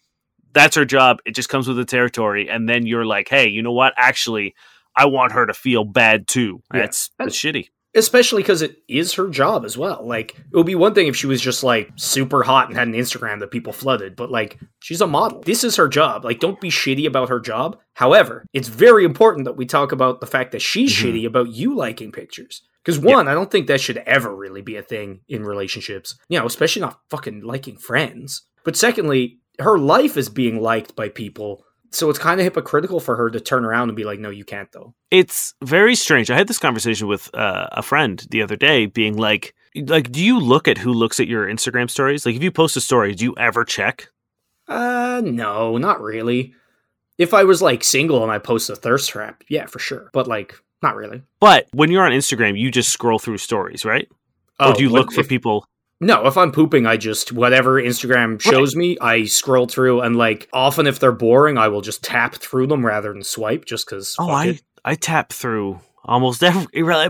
[0.53, 1.19] that's her job.
[1.27, 3.93] It just comes with the territory, and then you're like, hey, you know what?
[3.97, 4.55] Actually,
[4.97, 6.63] I want her to feel bad too.
[6.73, 6.81] Yeah.
[6.83, 7.69] That's that's shitty.
[7.95, 10.07] especially because it is her job as well.
[10.07, 12.89] Like it would be one thing if she was just like super hot and had
[12.89, 15.41] an Instagram that people flooded, but like she's a model.
[15.43, 16.23] This is her job.
[16.25, 17.79] Like don't be shitty about her job.
[17.95, 21.03] However, it's very important that we talk about the fact that she's Mhm.
[21.13, 22.63] shitty about you liking pictures.
[22.87, 23.17] Because Yeah.
[23.17, 26.15] one, I don't think that should ever really be a thing in relationships.
[26.29, 28.43] You know, especially not fucking liking friends.
[28.65, 31.65] But secondly, her life is being liked by people.
[31.91, 34.45] So it's kind of hypocritical for her to turn around and be like, no, you
[34.45, 34.95] can't though.
[35.11, 36.31] It's very strange.
[36.31, 40.23] I had this conversation with uh, a friend the other day, being like, like, do
[40.25, 42.25] you look at who looks at your Instagram stories?
[42.25, 44.09] Like, if you post a story, do you ever check?
[44.69, 46.55] Uh, no, not really.
[47.19, 50.11] If I was like single and I post a thirst trap, yeah, for sure.
[50.13, 51.23] But like, not really.
[51.41, 54.09] But when you're on Instagram, you just scroll through stories, right?
[54.59, 55.67] Oh, or do you look for if- people?
[55.99, 60.47] No, if I'm pooping, I just whatever Instagram shows me, I scroll through, and like
[60.53, 64.15] often if they're boring, I will just tap through them rather than swipe, just because.
[64.19, 66.67] Oh, I I tap through almost every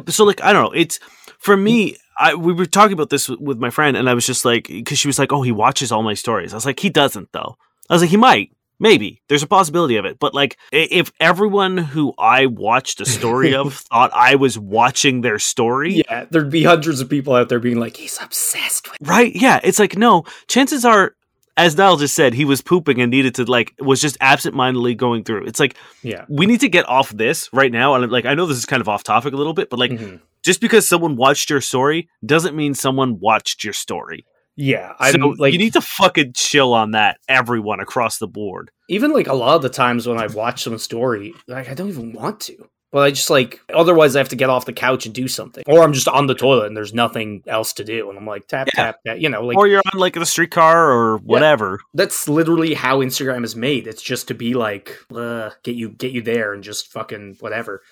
[0.08, 0.70] so like I don't know.
[0.72, 1.00] It's
[1.38, 1.96] for me.
[2.18, 4.68] I we were talking about this with- with my friend, and I was just like,
[4.68, 7.30] because she was like, "Oh, he watches all my stories." I was like, "He doesn't,
[7.32, 7.56] though."
[7.90, 11.78] I was like, "He might." Maybe there's a possibility of it, but like if everyone
[11.78, 16.64] who I watched a story of thought I was watching their story, Yeah, there'd be
[16.64, 19.34] hundreds of people out there being like, "He's obsessed with." Right?
[19.34, 19.60] Yeah.
[19.64, 21.14] It's like, no, chances are,
[21.56, 25.24] as Niall just said, he was pooping and needed to, like, was just absentmindedly going
[25.24, 25.46] through.
[25.46, 27.94] It's like, Yeah, we need to get off this right now.
[27.94, 29.92] And, like, I know this is kind of off topic a little bit, but, like,
[29.92, 30.20] Mhm.
[30.44, 34.26] just because someone watched your story doesn't mean someone watched your story.
[34.56, 34.94] Yeah.
[34.98, 38.70] I so like you need to fucking chill on that, everyone across the board.
[38.88, 41.88] even like a lot of the times when I watch some story, like I don't
[41.88, 42.68] even want to.
[42.92, 45.64] But I just like otherwise I have to get off the couch and do something,
[45.66, 48.46] or I'm just on the toilet and there's nothing else to do, and I'm like
[48.46, 48.84] tap Yeah.
[48.84, 49.18] tap tap.
[49.18, 51.80] You know, like or you're on, like, the streetcar or whatever.
[51.94, 53.86] that's literally how Instagram is made.
[53.86, 57.82] It's just to be like uh, get you get you there and just fucking whatever.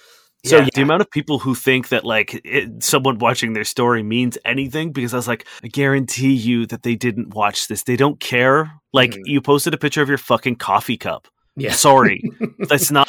[0.44, 4.02] So yeah, the amount of people who think that like it, someone watching their story
[4.02, 7.82] means anything, because I was like, I guarantee you that they didn't watch this.
[7.84, 8.72] They don't care.
[8.92, 9.22] Like Mhm.
[9.24, 11.28] you posted a picture of your fucking coffee cup.
[11.56, 12.20] yeah, Sorry,
[12.68, 13.08] that's not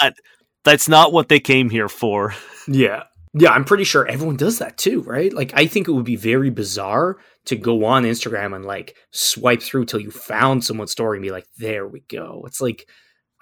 [0.64, 2.34] that's not what they came here for.
[2.68, 3.04] Yeah.
[3.38, 5.34] Yeah, I'm pretty sure everyone does that too, right?
[5.34, 7.18] Like I think it would be very bizarre
[7.48, 11.32] to go on Instagram and like swipe through till you found someone's story and be
[11.32, 12.44] like, there we go.
[12.48, 12.88] It's like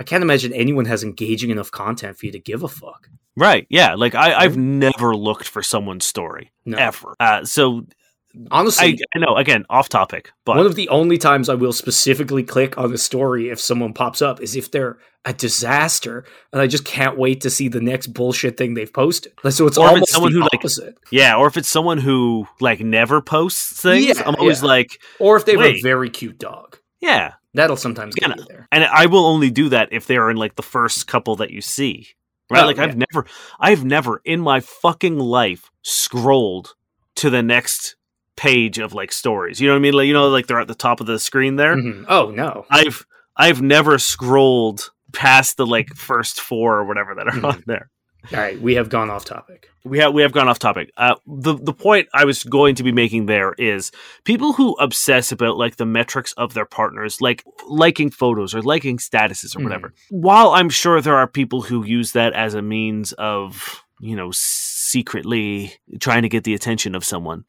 [0.04, 3.08] I can't imagine anyone has engaging enough content for you to give a fuck.
[3.38, 3.66] Right?
[3.70, 3.96] Yeah.
[3.96, 6.78] Like I, I've never looked for someone's story No.
[6.78, 7.16] ever.
[7.22, 7.86] Uh, so
[8.52, 11.72] Honestly, I, I know again off topic, but one of the only times I will
[11.72, 16.60] specifically click on a story if someone pops up is if they're a disaster and
[16.60, 19.34] I just can't wait to see the next bullshit thing they've posted.
[19.44, 20.96] Like, So it's Or if it's almost someone the who, like, opposite.
[21.12, 21.36] yeah.
[21.38, 24.68] Or if it's someone who like never posts things, Yeah, I'm always yeah.
[24.68, 26.78] like, or if they have a very cute dog.
[27.00, 27.34] yeah.
[27.54, 28.68] That'll sometimes get you there.
[28.72, 31.62] and I will only do that if they're in like the first couple that you
[31.62, 32.08] see.
[32.50, 32.63] Right?
[32.63, 33.26] Oh, like I've never
[33.60, 36.76] I've never in my fucking life scrolled
[37.16, 37.96] to the next
[38.36, 39.62] page of like stories.
[39.62, 39.94] You know what I mean?
[39.94, 41.76] Like you know like they're at the top of the screen there.
[41.76, 42.06] Mhm.
[42.10, 42.66] Oh no.
[42.70, 43.06] I've
[43.38, 47.44] I've never scrolled past the like first four or whatever that are Mhm.
[47.54, 47.89] on there.
[48.32, 49.68] All right, we have gone off topic.
[49.84, 50.92] We have we have gone off topic.
[50.96, 53.92] Uh, the the point I was going to be making there is
[54.24, 58.98] people who obsess about like the metrics of their partners, like liking photos or liking
[58.98, 59.64] statuses or Mhm.
[59.64, 59.94] whatever.
[60.10, 64.32] While I'm sure there are people who use that as a means of you know
[64.32, 67.44] secretly trying to get the attention of someone,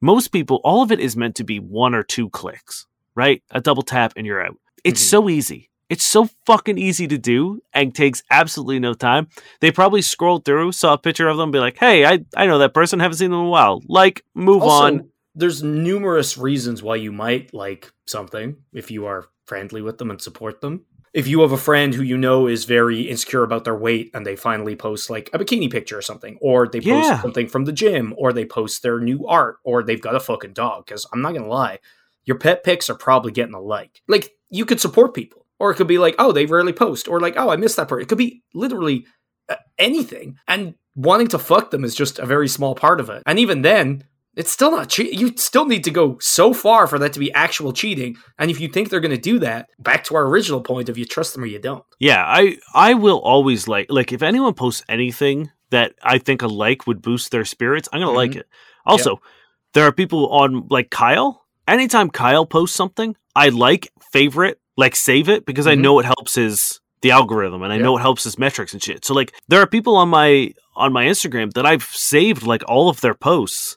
[0.00, 3.42] most people, all of it is meant to be one or two clicks, right?
[3.50, 4.56] A double tap and you're out.
[4.84, 5.06] It's Mhm.
[5.08, 5.67] so easy.
[5.88, 9.28] It's so fucking easy to do and takes absolutely no time.
[9.60, 12.58] They probably scrolled through, saw a picture of them, be like, "Hey, I I know
[12.58, 13.00] that person.
[13.00, 13.82] Haven't seen them in a while.
[13.88, 19.26] Like, move Also, on." There's numerous reasons why you might like something if you are
[19.46, 20.84] friendly with them and support them.
[21.14, 24.26] If you have a friend who you know is very insecure about their weight and
[24.26, 27.22] they finally post like a bikini picture or something, or they post Yeah.
[27.22, 30.52] something from the gym, or they post their new art, or they've got a fucking
[30.52, 30.84] dog.
[30.84, 31.78] Because I'm not gonna lie,
[32.24, 34.02] your pet pics are probably getting a like.
[34.06, 37.20] Like you could support people, or it could be like, oh, they rarely post, or
[37.20, 38.02] like, oh, I missed that part.
[38.02, 39.04] It could be literally
[39.48, 43.22] uh, anything, and wanting to fuck them is just a very small part of it.
[43.26, 44.04] And even then,
[44.36, 45.12] it's still not cheat.
[45.18, 48.16] You still need to go so far for that to be actual cheating.
[48.38, 50.96] And if you think they're going to do that, back to our original point of
[50.98, 51.84] you trust them or you don't.
[51.98, 56.46] Yeah, I I will always like like if anyone posts anything that I think a
[56.46, 58.36] like would boost their spirits, I'm gonna like Mhm.
[58.40, 58.48] it.
[58.86, 59.20] Also,
[59.74, 61.44] there are people on like Kyle.
[61.66, 65.80] Anytime Kyle posts something, I like, favorite, like save it because I Mhm.
[65.82, 67.82] know it helps his the algorithm and I Yeah.
[67.82, 69.04] know it helps his metrics and shit.
[69.04, 72.88] So like there are people on my on my Instagram that I've saved like all
[72.88, 73.76] of their posts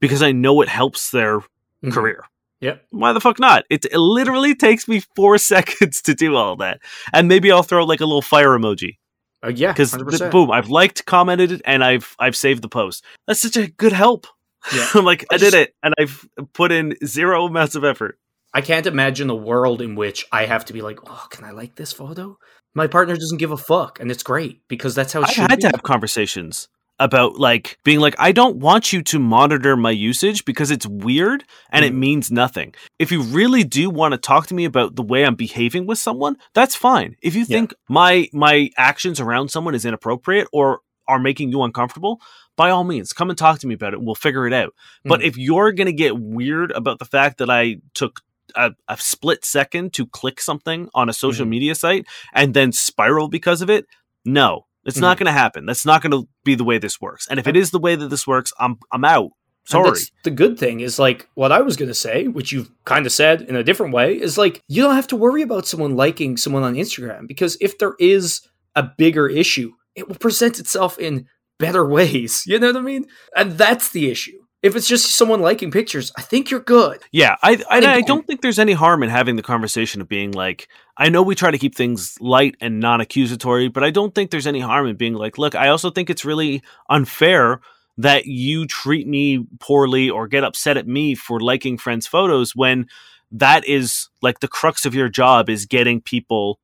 [0.00, 1.40] because I know it helps their
[1.84, 1.92] Mhm.
[1.92, 2.24] career.
[2.60, 2.86] Yep.
[2.90, 3.64] Why the fuck not?
[3.70, 6.80] It, it literally takes me four seconds to do all that.
[7.12, 8.96] And maybe I'll throw like a little fire emoji
[9.44, 9.92] Uh, yeah, because
[10.32, 13.04] boom, I've liked, commented it, and I've I've saved the post.
[13.26, 14.26] That's such a good help.
[14.74, 14.86] Yeah.
[14.94, 18.18] I'm like, I, I did it, and I've put in zero amounts of effort.
[18.56, 21.50] I can't imagine a world in which I have to be like, oh, can I
[21.50, 22.38] like this photo?
[22.74, 25.50] My partner doesn't give a fuck, and it's great because that's how it I should
[25.50, 25.62] had be.
[25.62, 26.66] to have conversations
[26.98, 31.44] about like being like, I don't want you to monitor my usage because it's weird
[31.70, 31.96] and it Mhm.
[31.98, 32.74] means nothing.
[32.98, 35.98] If you really do want to talk to me about the way I'm behaving with
[35.98, 37.14] someone, that's fine.
[37.20, 37.56] If you Yeah.
[37.58, 42.20] think my my actions around someone is inappropriate or are making you uncomfortable,
[42.56, 44.72] by all means, come and talk to me about it and we'll figure it out.
[45.04, 45.24] But Mhm.
[45.24, 48.22] if you're going to get weird about the fact that I took
[48.54, 51.50] a, a split second to click something on a social Mhm.
[51.50, 53.86] media site and then spiral because of it,
[54.24, 54.66] no.
[54.84, 55.66] It's not going to happen.
[55.66, 57.26] That's not going to be the way this works.
[57.28, 59.30] And if it is the way that this works, I'm I'm out.
[59.64, 59.98] Sorry.
[60.22, 63.10] the good thing is like what I was going to say, which you've kind of
[63.10, 66.36] said in a different way, is like you don't have to worry about someone liking
[66.36, 68.42] someone on Instagram because if there is
[68.76, 71.26] a bigger issue, it will present itself in
[71.58, 72.44] better ways.
[72.46, 73.06] You know what I mean?
[73.34, 74.38] And that's the issue.
[74.66, 76.98] If it's just someone liking pictures, I think you're good.
[77.12, 80.32] Yeah, I I, I don't think there's any harm in having the conversation of being
[80.32, 84.32] like, I know we try to keep things light and non-accusatory, but I don't think
[84.32, 87.60] there's any harm in being like, look, I also think it's really unfair
[87.98, 92.86] that you treat me poorly or get upset at me for liking friends' photos when
[93.30, 96.58] that is like the crux of your job is getting people,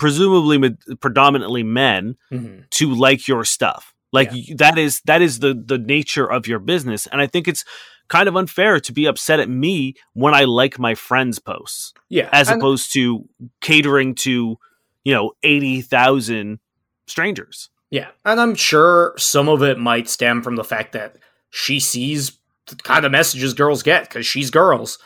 [0.00, 2.62] presumably predominantly men, mm-hmm.
[2.70, 3.94] to like your stuff.
[4.12, 4.54] Like Yeah.
[4.58, 7.64] that is that is the the nature of your business, and I think it's
[8.08, 12.28] kind of unfair to be upset at me when I like my friends' posts, Yeah.
[12.32, 13.28] as and- opposed to
[13.60, 14.56] catering to
[15.04, 16.60] you know eighty thousand
[17.06, 17.68] strangers.
[17.90, 21.16] Yeah, and I'm sure some of it might stem from the fact that
[21.50, 24.98] she sees the kind of messages girls get because she's girls,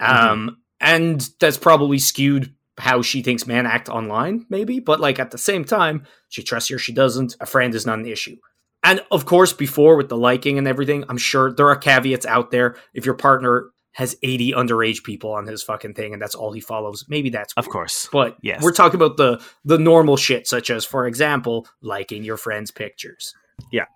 [0.00, 4.80] um, and that's probably skewed how she thinks men act online, maybe.
[4.80, 7.36] But like at the same time, she trusts you or she doesn't.
[7.40, 8.36] A friend is not an issue.
[8.84, 12.50] And of course, before with the liking and everything, I'm sure there are caveats out
[12.50, 12.76] there.
[12.94, 16.60] If your partner has 80 underage people on his fucking thing and that's all he
[16.60, 18.62] follows, maybe that's Of course, But Yes.
[18.62, 23.34] we're talking about the the normal shit, such as, for example, liking your friends' pictures.
[23.72, 23.86] Yeah.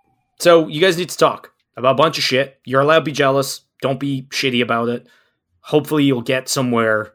[0.41, 2.59] So you guys need to talk about a bunch of shit.
[2.65, 3.61] You're allowed to be jealous.
[3.83, 5.07] Don't be shitty about it.
[5.61, 7.13] Hopefully, you'll get somewhere,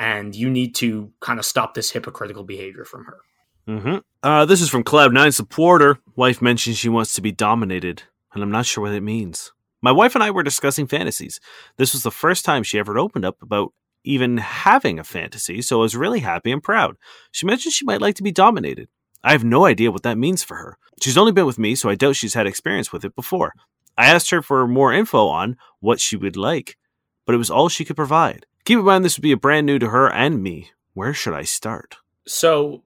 [0.00, 3.18] and you need to kind of stop this hypocritical behavior from her.
[3.66, 5.98] hmm Uh, this is from Cloud Nine supporter.
[6.16, 9.52] Wife mentions she wants to be dominated, and I'm not sure what it means.
[9.82, 11.38] My wife and I were discussing fantasies.
[11.76, 13.72] This was the first time she ever opened up about
[14.02, 16.96] even having a fantasy, so I was really happy and proud.
[17.30, 18.88] She mentioned she might like to be dominated.
[19.22, 20.78] I have no idea what that means for her.
[21.02, 23.52] She's only been with me, so I doubt she's had experience with it before.
[23.98, 26.78] I asked her for more info on what she would like,
[27.26, 28.46] but it was all she could provide.
[28.64, 30.70] Keep in mind this would be a brand new to her and me.
[30.94, 31.96] Where should I start?
[32.26, 32.82] So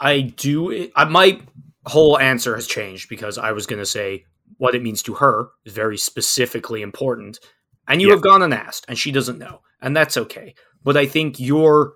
[0.00, 0.90] I do.
[0.94, 1.40] I, my
[1.86, 4.24] whole answer has changed because I was going to say
[4.58, 7.40] what it means to her is very specifically important,
[7.88, 8.14] and you Yeah.
[8.14, 10.54] have gone and asked, and she doesn't know, and that's okay.
[10.84, 11.94] But I think you're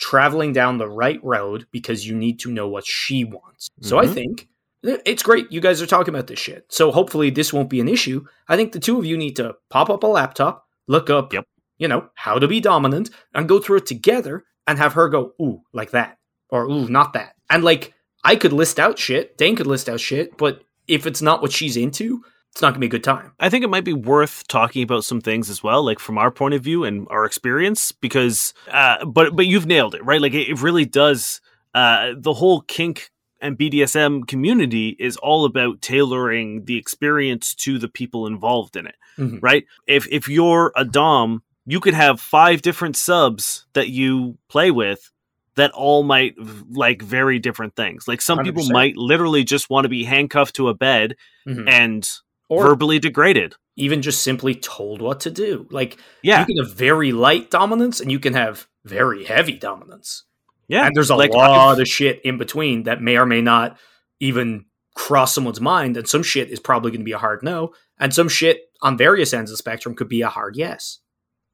[0.00, 3.68] traveling down the right road because you need to know what she wants.
[3.82, 4.14] So I Mhm.
[4.14, 4.48] think
[4.82, 6.66] it's great you guys are talking about this shit.
[6.68, 8.24] So hopefully this won't be an issue.
[8.48, 11.44] I think the two of you need to pop up a laptop, look up, Yep.
[11.82, 15.32] You know, how to be dominant, and go through it together and have her go,
[15.42, 16.18] ooh, like that.
[16.48, 17.34] Or ooh, not that.
[17.50, 17.92] And like
[18.24, 21.52] I could list out shit, Dane could list out shit, but if it's not what
[21.52, 22.22] she's into,
[22.52, 23.32] it's not gonna be a good time.
[23.40, 26.30] I think it might be worth talking about some things as well, like from our
[26.30, 30.20] point of view and our experience, because, uh, but but you've nailed it, right?
[30.20, 31.40] Like it, it really does.
[31.74, 33.10] Uh, the whole kink
[33.40, 38.94] and BDSM community is all about tailoring the experience to the people involved in it,
[39.18, 39.38] Mhm.
[39.42, 39.64] right?
[39.86, 45.10] If if you're a dom, you could have five different subs that you play with
[45.54, 46.34] that all might
[46.70, 48.08] like very different things.
[48.08, 48.72] Like some people 100%.
[48.72, 51.14] might literally just want to be handcuffed to a bed
[51.46, 51.68] Mhm.
[51.68, 52.08] and
[52.48, 53.54] Or verbally degraded.
[53.76, 55.66] even just simply told what to do.
[55.70, 60.24] Like Yeah, you can have very light dominance and you can have very heavy dominance.
[60.68, 60.86] yeah.
[60.86, 63.78] And there's a Like, lot I've- of shit in between that may or may not
[64.20, 65.96] even cross someone's mind.
[65.98, 67.72] And some shit is probably going to be a hard no.
[67.98, 70.98] And some shit on various ends of the spectrum could be a hard yes.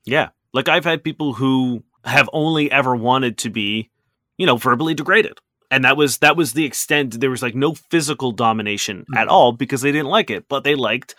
[0.09, 0.29] Yeah.
[0.53, 3.91] Like I've had people who have only ever wanted to be,
[4.39, 5.39] you know, verbally degraded.
[5.71, 9.31] And that was that was the extent there was like no physical domination at Mhm.
[9.31, 11.15] all because they didn't like it, but they liked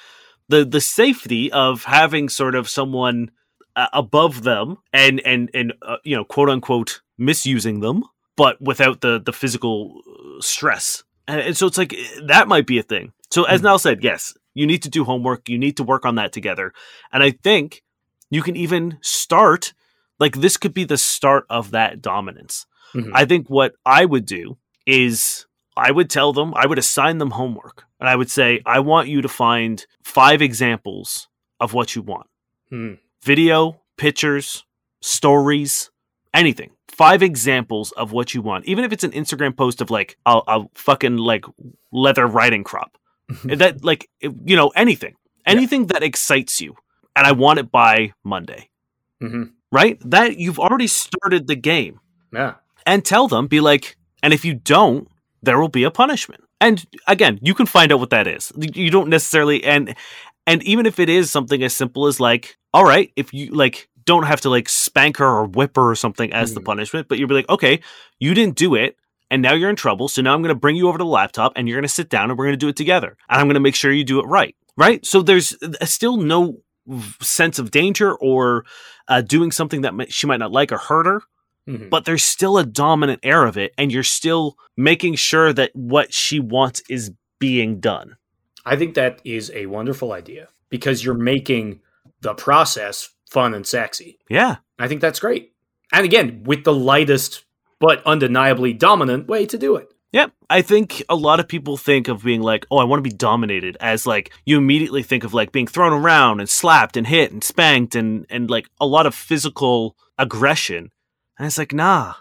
[0.47, 3.29] the the safety of having sort of someone
[3.75, 8.03] uh, above them and and and uh, you know, quote unquote misusing them,
[8.35, 11.03] but without the the physical uh, stress.
[11.27, 13.11] And, and so it's like eh, that might be a thing.
[13.29, 13.65] So as Mhm.
[13.65, 16.73] Niall said, yes, you need to do homework, you need to work on that together.
[17.13, 17.83] And I think
[18.30, 19.73] you can even start
[20.19, 22.65] like this could be the start of that dominance.
[22.93, 23.11] Mhm.
[23.13, 25.45] I think what I would do is
[25.77, 29.07] I would tell them, I would assign them homework, and I would say, I want
[29.07, 31.27] you to find five examples
[31.59, 32.27] of what you want
[32.69, 32.93] Hmm.
[33.23, 34.65] video, pictures,
[35.01, 35.89] stories,
[36.34, 36.71] anything.
[36.89, 40.41] Five examples of what you want, even if it's an Instagram post of like a,
[40.47, 41.45] a fucking like
[41.93, 42.97] leather riding crop,
[43.45, 45.15] that like you know anything,
[45.45, 46.75] anything that excites you,
[47.16, 48.70] and I want it by Monday,
[49.22, 49.51] Mhm.
[49.72, 49.97] right?
[50.10, 51.99] That you've already started the game
[52.34, 52.55] Yeah.
[52.86, 55.07] and tell them, be like, and if you don't,
[55.41, 56.43] there will be a punishment.
[56.62, 58.51] And again, you can find out what that is.
[58.57, 59.95] You don't necessarily and
[60.47, 63.88] and even if it is something as simple as like, all right, if you like
[64.05, 66.66] don't have to like spank her or whip her or something as the Mhm.
[66.66, 67.80] punishment, but you'll be like, okay,
[68.20, 68.95] you didn't do it.
[69.32, 70.07] and now you're in trouble.
[70.07, 71.93] So now I'm going to bring you over to the laptop and you're going to
[71.93, 73.16] sit down and we're going to do it together.
[73.30, 74.55] And I'm going to make sure you do it right.
[74.76, 75.05] Right.
[75.05, 76.57] So there's uh, still no
[77.21, 78.65] sense of danger or
[79.07, 81.21] uh, doing something that she might not like or hurt her,
[81.67, 81.89] Mhm.
[81.89, 83.73] but there's still a dominant air of it.
[83.77, 88.17] And you're still making sure that what she wants is being done.
[88.65, 91.79] I think that is a wonderful idea because you're making
[92.21, 94.19] the process fun and sexy.
[94.29, 94.57] Yeah.
[94.77, 95.53] I think that's great.
[95.91, 97.45] And again, with the lightest
[97.79, 99.93] but undeniably dominant way to do it.
[100.12, 100.32] Yep.
[100.49, 103.16] I think a lot of people think of being like, oh, I want to be
[103.16, 107.32] dominated as like you immediately think of like being thrown around and slapped and hit
[107.32, 110.91] and spanked and and like a lot of physical aggression.
[111.38, 112.16] And it's like, nah,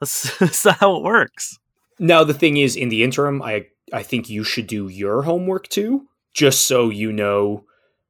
[0.00, 1.58] that's, that's not how it works.
[1.98, 5.68] Now the thing is in the interim, I I think you should do your homework
[5.68, 7.64] too, just so you know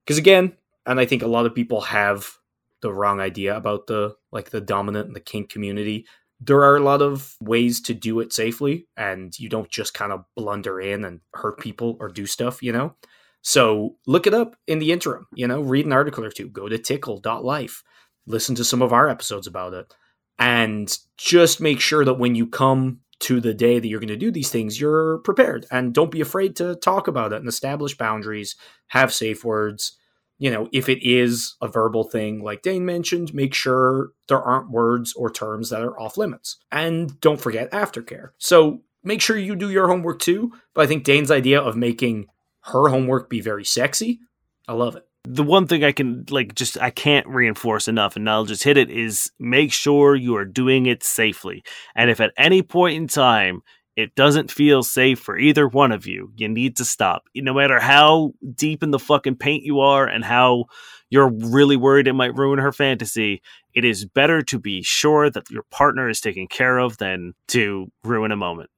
[0.05, 0.53] because again,
[0.85, 2.39] and I think a lot of people have
[2.83, 6.07] the wrong idea about the like the dominant and the kink community.
[6.45, 10.12] There are a lot of ways to do it safely, and you don't just kind
[10.12, 12.97] of blunder in and hurt people or do stuff, you know?
[13.43, 16.68] So look it up in the interim, you know, read an article or two, go
[16.68, 17.82] to tickle.life,
[18.26, 19.93] listen to some of our episodes about it,
[20.38, 24.16] and just make sure that when you come to the day that you're going to
[24.16, 27.97] do these things, you're prepared and don't be afraid to talk about it and establish
[27.97, 28.57] boundaries,
[28.88, 29.97] have safe words.
[30.39, 34.70] You know, if it is a verbal thing, like Dane mentioned, make sure there aren't
[34.70, 36.59] words or terms that are off limits.
[36.72, 38.30] And don't forget aftercare.
[38.39, 40.53] So make sure you do your homework too.
[40.74, 42.26] But I think Dane's idea of making
[42.62, 44.20] her homework be very sexy,
[44.68, 45.07] I love it.
[45.24, 48.76] The one thing I can like just I can't reinforce enough and I'll just hit
[48.76, 51.62] it is make sure you are doing it safely.
[51.95, 53.62] And if at any point in time
[53.97, 57.24] it doesn't feel safe for either one of you, you need to stop.
[57.34, 60.64] No matter how deep in the fucking paint you are and how
[61.11, 63.43] you're really worried it might ruin her fantasy,
[63.74, 67.90] it is better to be sure that your partner is taken care of than to
[68.03, 68.70] ruin a moment.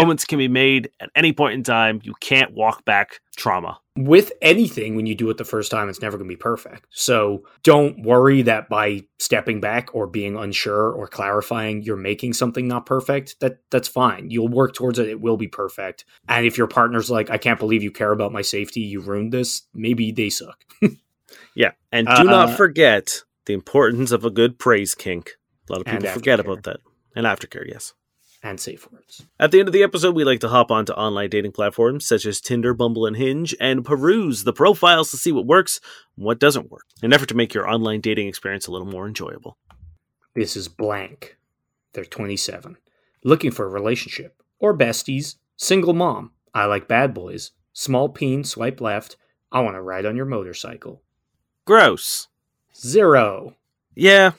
[0.00, 2.00] Moments can be made at any point in time.
[2.02, 3.80] You can't walk back trauma.
[3.96, 6.84] with anything when you do it the first time it's never going to be perfect
[6.90, 12.66] so don't worry that by stepping back or being unsure or clarifying you're making something
[12.68, 16.56] not perfect that that's fine you'll work towards it it will be perfect and if
[16.58, 20.10] your partner's like i can't believe you care about my safety you ruined this maybe
[20.12, 20.64] they suck
[21.56, 25.32] Yeah, and do Uh, not forget the importance of a good praise kink.
[25.68, 26.44] A lot of people forget aftercare.
[26.44, 26.80] about that.
[27.16, 27.92] And aftercare, yes.
[28.44, 29.26] And safe words.
[29.40, 32.26] At the end of the episode, we like to hop onto online dating platforms such
[32.26, 35.80] as Tinder, Bumble, and Hinge and peruse the profiles to see what works
[36.16, 38.86] and what doesn't work, in an effort to make your online dating experience a little
[38.86, 39.58] more enjoyable.
[40.36, 41.36] this is blank.
[41.92, 42.76] They're 27
[43.24, 44.40] looking for a relationship.
[44.60, 45.36] Or besties.
[45.56, 46.30] Single mom.
[46.54, 47.50] I like bad boys.
[47.72, 49.16] Small peen swipe left.
[49.50, 51.02] I want to ride on your motorcycle.
[51.64, 52.28] Gross.
[52.76, 53.56] zero.
[53.94, 54.32] Yeah.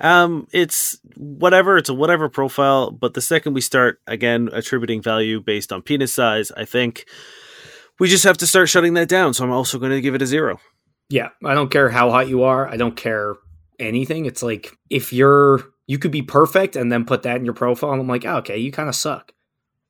[0.00, 5.40] Um, it's whatever, it's a whatever profile, but the second we start again attributing value
[5.40, 7.06] based on penis size, I think
[7.98, 9.34] we just have to start shutting that down.
[9.34, 10.60] So I'm also going to give it a zero.
[11.08, 12.66] Yeah, I don't care how hot you are.
[12.66, 13.34] I don't care
[13.78, 14.26] anything.
[14.26, 17.92] It's like if you're you could be perfect and then put that in your profile,
[17.92, 19.32] and I'm like, oh, okay, you kind of suck.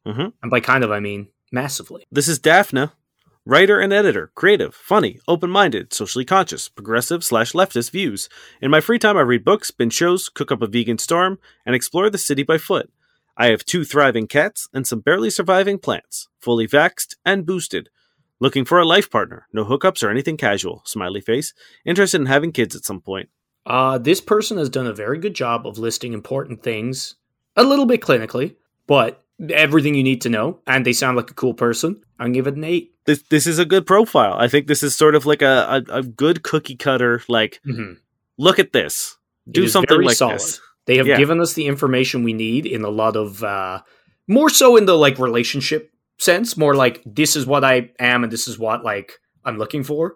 [0.06, 0.32] Mhm.
[0.42, 2.04] And by kind of, I mean massively.
[2.10, 2.90] This is Daphne,
[3.46, 8.28] writer and editor, creative, funny, open minded, socially conscious, progressive slash leftist views.
[8.60, 11.74] In my free time, I read books, binge shows, cook up a vegan storm, and
[11.74, 12.90] explore the city by foot.
[13.36, 17.90] I have two thriving cats and some barely surviving plants, fully vaxxed and boosted.
[18.40, 21.52] Looking for a life partner, no hookups or anything casual, smiley face.
[21.84, 23.28] Interested in having kids at some point.
[23.66, 27.16] Uh, this person has done a very good job of listing important things,
[27.56, 30.60] a little bit clinically, but everything you need to know.
[30.66, 32.02] And they sound like a cool person.
[32.18, 32.92] I'm give it an eight.
[33.06, 34.34] This this is a good profile.
[34.38, 37.98] I think this is sort of like a, a, a good cookie cutter, like, Mhm.
[38.38, 39.16] look at this.
[39.50, 40.36] Do something like solid.
[40.36, 40.60] this.
[40.86, 41.18] They have Yeah.
[41.18, 43.80] given us the information we need in a lot of uh
[44.26, 48.32] more so in the like relationship sense, more like this is what I am and
[48.32, 50.14] this is what like I'm looking for.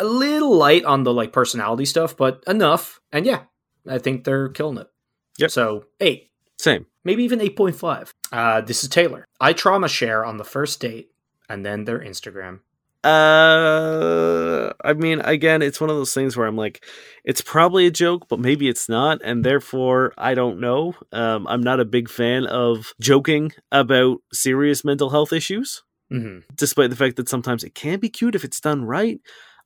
[0.00, 3.00] A little light on the like personality stuff, but enough.
[3.12, 3.42] And yeah,
[3.88, 4.88] I think they're killing it.
[5.38, 5.50] Yep.
[5.52, 6.86] So eight, Same.
[7.04, 8.12] maybe even eight point five.
[8.32, 9.24] Uh this is Taylor.
[9.40, 11.10] I trauma share on the first date
[11.48, 12.60] and then their Instagram.
[13.04, 16.84] Uh, I mean, again, it's one of those things where I'm like,
[17.24, 20.94] it's probably a joke, but maybe it's not, and therefore I don't know.
[21.12, 26.90] Um, I'm not a big fan of joking about serious mental health issues, hmm despite
[26.90, 29.20] the fact that sometimes it can be cute if it's done right.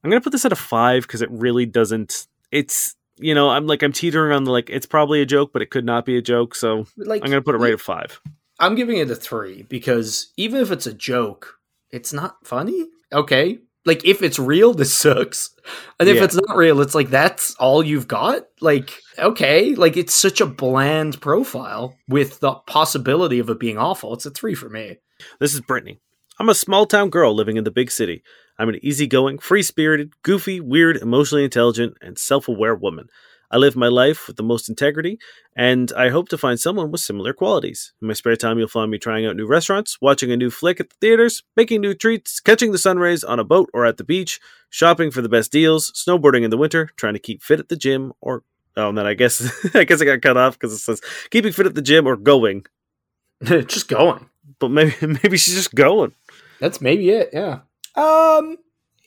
[0.04, 2.26] I'm gonna put this at a five because it really doesn't.
[2.52, 5.62] It's you know, I'm like I'm teetering on the like it's probably a joke, but
[5.62, 8.20] it could not be a joke, so Like I'm gonna put it right at five.
[8.60, 11.54] I'm giving it a three because even if it's a joke,
[11.90, 12.86] it's not funny.
[13.12, 15.50] Okay, like if it's real, this sucks.
[15.98, 16.24] And if Yeah.
[16.24, 18.42] it's not real, it's like that's all you've got.
[18.60, 24.12] Like okay, like it's such a bland profile with the possibility of it being awful.
[24.14, 24.98] It's a three for me.
[25.40, 25.98] This is Brittany.
[26.38, 28.22] I'm a small town girl living in the big city.
[28.58, 33.08] I'm an easygoing, free spirited, goofy, weird, emotionally intelligent, and self aware woman.
[33.50, 35.18] I live my life with the most integrity,
[35.56, 37.92] and I hope to find someone with similar qualities.
[38.00, 40.78] In my spare time, you'll find me trying out new restaurants, watching a new flick
[40.80, 43.96] at the theaters, making new treats, catching the sun rays on a boat or at
[43.96, 44.40] the beach,
[44.70, 47.76] shopping for the best deals, snowboarding in the winter, trying to keep fit at the
[47.76, 48.44] gym, or
[48.76, 49.42] oh, and then I guess
[49.74, 52.16] I guess I got cut off because it says keeping fit at the gym or
[52.16, 52.66] going,
[53.42, 54.28] Just going.
[54.58, 56.12] but maybe maybe she's just going.
[56.60, 57.30] That's maybe it.
[57.32, 57.60] Yeah.
[57.96, 58.58] Um,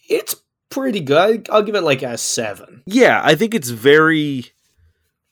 [0.09, 0.35] it's
[0.74, 1.47] pretty good.
[1.51, 2.84] I'll give it like a seven.
[2.86, 4.45] Yeah, I think it's very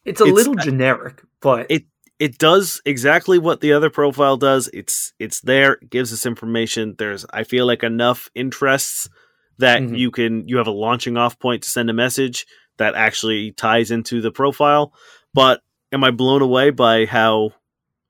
[0.05, 1.85] It's a It's- little generic, but it
[2.19, 4.69] it does exactly what the other profile does.
[4.73, 6.95] It's it's there, it gives us information.
[6.97, 9.09] There's I feel like enough interests
[9.57, 9.97] that Mhm.
[9.97, 12.45] you can you have a launching off point to send a message
[12.77, 14.93] that actually ties into the profile.
[15.33, 15.61] But
[15.91, 17.53] am I blown away by how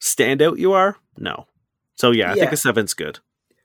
[0.02, 0.98] standout you are?
[1.18, 1.48] No.
[1.96, 3.20] So yeah, I think a seven's good.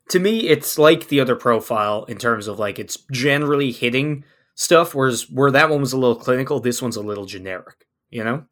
[0.09, 4.95] To me, it's like the other profile in terms of like it's generally hitting stuff,
[4.95, 8.45] whereas where that one was a little clinical, this one's a little generic, you know.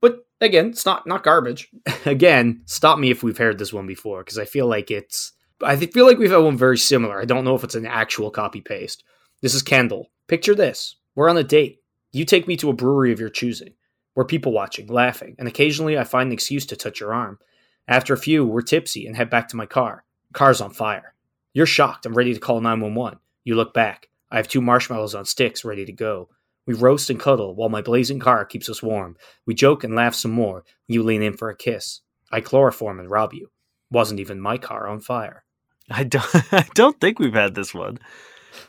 [0.00, 1.68] But again, it's not not garbage.
[2.04, 5.32] again, stop me if we've heard this one before because I feel like it's.
[5.62, 7.20] I feel like we've had one very similar.
[7.20, 9.02] I don't know if it's an actual copy paste.
[9.42, 10.10] This is Kendall.
[10.28, 11.78] Picture this: we're on a date.
[12.12, 13.74] You take me to a brewery of your choosing.
[14.14, 17.38] We're people watching, laughing, and occasionally I find an excuse to touch your arm.
[17.86, 20.04] After a few, we're tipsy and head back to my car.
[20.32, 21.14] Car's on fire.
[21.54, 22.06] You're shocked.
[22.06, 23.18] I'm ready to call 911.
[23.44, 24.08] You look back.
[24.30, 26.28] I have two marshmallows on sticks ready to go.
[26.66, 29.16] We roast and cuddle while my blazing car keeps us warm.
[29.46, 30.64] We joke and laugh some more.
[30.86, 32.00] You lean in for a kiss.
[32.30, 33.50] I chloroform and rob you.
[33.90, 35.44] Wasn't even my car on fire.
[35.90, 37.98] I don't I don't think we've had this one.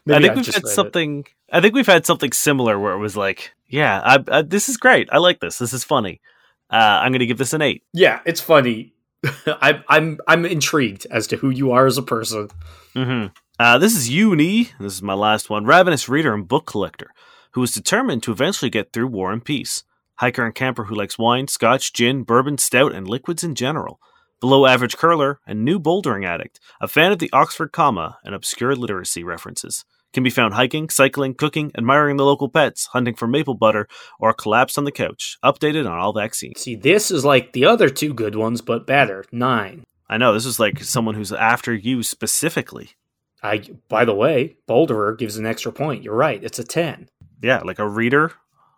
[0.07, 0.75] I think I've we've had read it.
[0.75, 1.25] something.
[1.51, 4.77] I think we've had something similar where it was like, yeah, I, I, this is
[4.77, 5.09] great.
[5.11, 5.57] I like this.
[5.57, 6.21] This is funny.
[6.69, 7.83] Uh, I'm going to give this an eight.
[7.93, 8.93] Yeah, it's funny.
[9.61, 12.49] I'm I'm I'm intrigued as to who you are as a person.
[12.93, 13.27] hmm
[13.59, 14.69] Uh, this is Uni.
[14.79, 15.65] This is my last one.
[15.65, 17.11] Ravenous reader and book collector
[17.53, 19.83] who is determined to eventually get through War and Peace.
[20.19, 23.99] Hiker and camper who likes wine, scotch, gin, bourbon, stout, and liquids in general.
[24.39, 26.59] Below average curler and new bouldering addict.
[26.79, 29.83] A fan of the Oxford comma and obscure literacy references.
[30.13, 33.87] Can be found hiking, cycling, cooking, admiring the local pets, hunting for maple butter,
[34.19, 35.37] or collapsed on the couch.
[35.45, 36.61] Updated on all vaccines.
[36.61, 39.23] See, this is like the other two good ones, but better.
[39.31, 39.83] Nine.
[40.09, 42.91] I know this is like someone who's after you specifically.
[43.43, 46.03] I by the way, Boulderer gives an extra point.
[46.03, 46.43] You're right.
[46.43, 47.07] It's a ten.
[47.43, 48.33] Yeah, like a reader,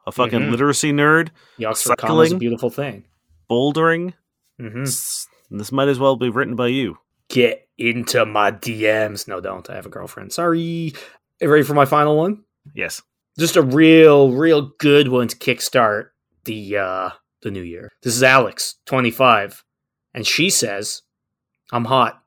[0.05, 0.51] a fucking Mhm.
[0.51, 3.05] literacy nerd, The Oxford comma is a beautiful thing.
[3.49, 4.13] bouldering.
[4.59, 6.97] hmm This might as well be written by you.
[7.29, 9.27] Get into my DMs.
[9.27, 9.67] No, don't.
[9.69, 10.32] I have a girlfriend.
[10.34, 10.93] Sorry.
[11.41, 12.43] Ready for my final one?
[12.75, 13.01] Yes.
[13.39, 16.09] Just a real, real good one to kickstart
[16.45, 17.09] the uh
[17.41, 17.89] the new year.
[18.03, 19.63] This is Alex, 25,
[20.13, 21.01] and she says,
[21.71, 22.21] "I'm hot.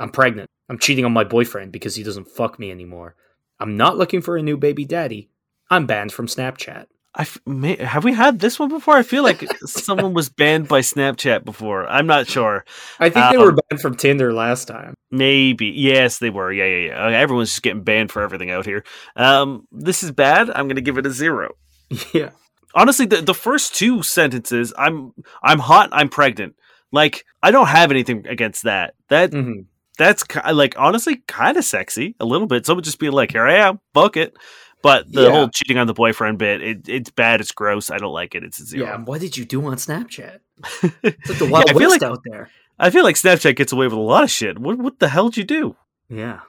[0.00, 0.48] I'm pregnant.
[0.70, 3.14] I'm cheating on my boyfriend because he doesn't fuck me anymore.
[3.60, 5.30] I'm not looking for a new baby daddy.
[5.70, 6.86] I'm banned from Snapchat."
[7.18, 8.94] I f- may, have we had this one before?
[8.96, 11.86] I feel like someone was banned by Snapchat before.
[11.88, 12.64] I'm not sure.
[13.00, 14.94] I think they were Um, banned from Tinder last time.
[15.10, 15.66] Maybe.
[15.66, 16.52] Yes, they were.
[16.52, 17.06] Yeah, yeah, yeah.
[17.06, 18.84] Okay, Everyone's just getting banned for everything out here.
[19.16, 20.48] Um, this is bad.
[20.50, 21.54] I'm going to give it a zero.
[22.12, 22.30] yeah.
[22.74, 25.12] Honestly, the, the first two sentences, I'm
[25.42, 26.54] I'm hot, I'm pregnant.
[26.92, 28.94] Like I don't have anything against that.
[29.08, 29.62] That hmm
[29.96, 32.66] that's like honestly kind of sexy a little bit.
[32.66, 34.36] Someone just be like, "Here I am, book it."
[34.82, 35.30] But the Yeah.
[35.30, 37.40] whole cheating on the boyfriend bit, it, it's bad.
[37.40, 37.90] It's gross.
[37.90, 38.44] I don't like it.
[38.44, 38.96] It's a Yeah.
[38.98, 40.38] What did you do on Snapchat?
[41.02, 42.50] It's like the Wild I feel West like out there.
[42.78, 44.58] I feel like Snapchat gets away with a lot of shit.
[44.58, 45.76] What what the hell did you do?
[46.08, 46.40] Yeah.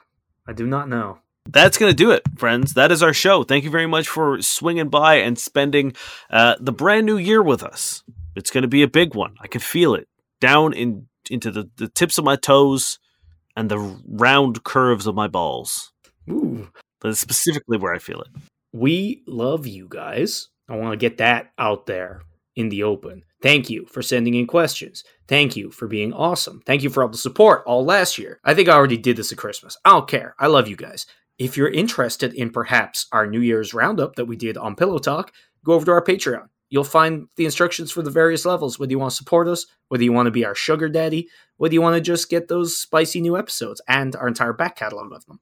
[0.46, 1.18] I do not know.
[1.48, 2.74] That's gonna do it, friends.
[2.74, 3.42] That is our show.
[3.44, 5.94] Thank you very much for swinging by and spending
[6.30, 8.02] uh, the brand new year with us.
[8.36, 9.34] It's gonna be a big one.
[9.40, 10.06] I can feel it
[10.40, 12.98] down in into the, the tips of my toes
[13.56, 13.78] and the
[14.08, 15.92] round curves of my balls.
[16.28, 16.68] Ooh.
[17.00, 18.28] That's specifically where I feel it.
[18.72, 20.48] We love you guys.
[20.68, 22.22] I want to get that out there
[22.56, 23.24] in the open.
[23.42, 25.02] Thank you for sending in questions.
[25.26, 26.62] Thank you for being awesome.
[26.66, 28.38] Thank you for all the support all last year.
[28.44, 29.76] I think I already did this at Christmas.
[29.84, 30.34] I don't care.
[30.38, 31.06] I love you guys.
[31.38, 35.32] If you're interested in perhaps our New Year's roundup that we did on Pillow Talk,
[35.64, 36.48] go over to our Patreon.
[36.68, 40.04] You'll find the instructions for the various levels, whether you want to support us, whether
[40.04, 43.20] you want to be our sugar daddy, whether you want to just get those spicy
[43.20, 45.40] new episodes and our entire back catalog of them.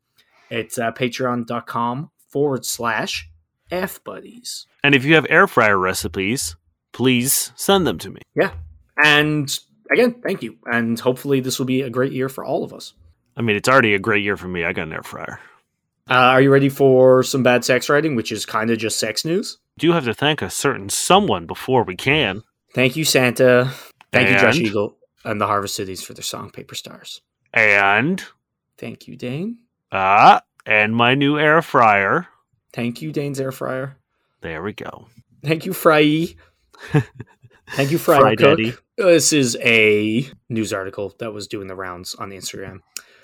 [0.51, 3.29] It's uh, patreon.com forward slash
[3.71, 4.67] F buddies.
[4.83, 6.57] And if you have air fryer recipes,
[6.93, 8.21] please send them to me.
[8.35, 8.53] Yeah.
[9.03, 9.57] And
[9.91, 10.57] again, thank you.
[10.71, 12.95] And hopefully this will be a great year for all of us.
[13.37, 14.65] I mean, it's already a great year for me.
[14.65, 15.41] I got an air fryer.
[16.11, 19.25] Uh, are you ready for some bad sex writing, which is kind of just sex
[19.25, 19.59] news?
[19.79, 22.43] Do you have to thank a certain someone before we can.
[22.75, 23.71] Thank you, Santa.
[24.11, 27.21] Thank you, Josh Eagle and the Harvest Cities for their song Paper Stars.
[27.53, 28.25] And
[28.79, 29.59] Thank you, Dane.
[29.93, 32.27] Ah, and my new air fryer.
[32.73, 33.97] Thank you, Dane's Air Fryer.
[34.41, 35.07] There we go.
[35.45, 36.29] Thank you, Fry.
[37.71, 38.39] Thank you, Fry Cook.
[38.39, 38.75] Daddy.
[38.97, 42.81] This is a news article that was doing the rounds on Instagram.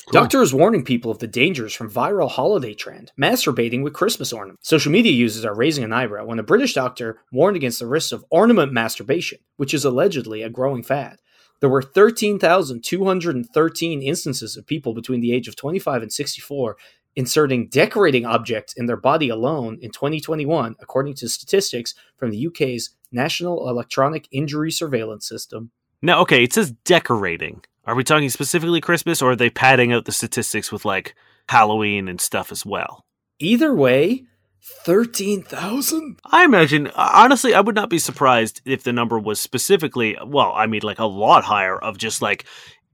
[0.07, 0.21] Cool.
[0.21, 4.69] Doctor is warning people of the dangers from viral holiday trend, masturbating with Christmas ornaments.
[4.69, 8.12] Social media users are raising an eyebrow when a British doctor warned against the risks
[8.12, 11.17] of ornament masturbation, which is allegedly a growing fad.
[11.61, 16.77] There were 13,213 instances of people between the age of 25 and 64
[17.17, 22.91] inserting decorating objects in their body alone in 2021, according to statistics from the UK's
[23.13, 25.71] National Electronic Injury Surveillance System.
[26.03, 27.65] Now, okay, it says decorating.
[27.87, 31.15] Are we talking specifically Christmas, or are they padding out the statistics with like
[31.49, 33.05] Halloween and stuff as well?
[33.39, 34.25] Either way,
[34.65, 36.21] 13,000?
[36.25, 40.67] I imagine, honestly, I would not be surprised if the number was specifically, well, I
[40.67, 42.45] mean, like a lot higher of just like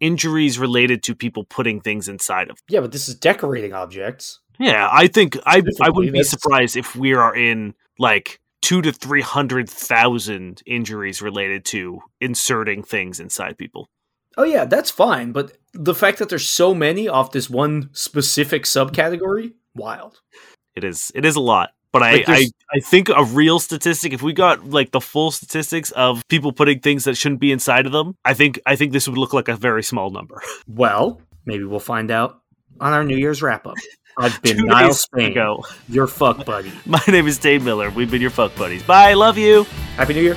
[0.01, 2.59] injuries related to people putting things inside of.
[2.69, 4.41] Yeah, but this is decorating objects.
[4.59, 8.93] Yeah, I think I I wouldn't be surprised if we are in like two to
[8.93, 13.89] three hundred thousand injuries related to inserting things inside people.
[14.37, 15.33] Oh, yeah, that's fine.
[15.33, 20.21] But the fact that there's so many off this one specific subcategory, wild.
[20.77, 21.71] It is it is a lot.
[21.93, 25.33] But I, Like, I, I think a real statistic, if we got like the full
[25.33, 28.93] statistics of people putting things that shouldn't be inside of them, I think I think
[28.93, 30.41] this would look like a very small number.
[30.69, 32.41] Well, maybe we'll find out
[32.81, 33.75] on our New Year's wrap up.
[34.17, 35.65] I've been Niall Spain, ago.
[35.89, 36.73] your fuck buddy.
[36.87, 37.91] My name is Dane Miller.
[37.91, 38.83] We've been your fuck buddies.
[38.85, 39.65] Bye, love you.
[39.97, 40.37] Happy New Year.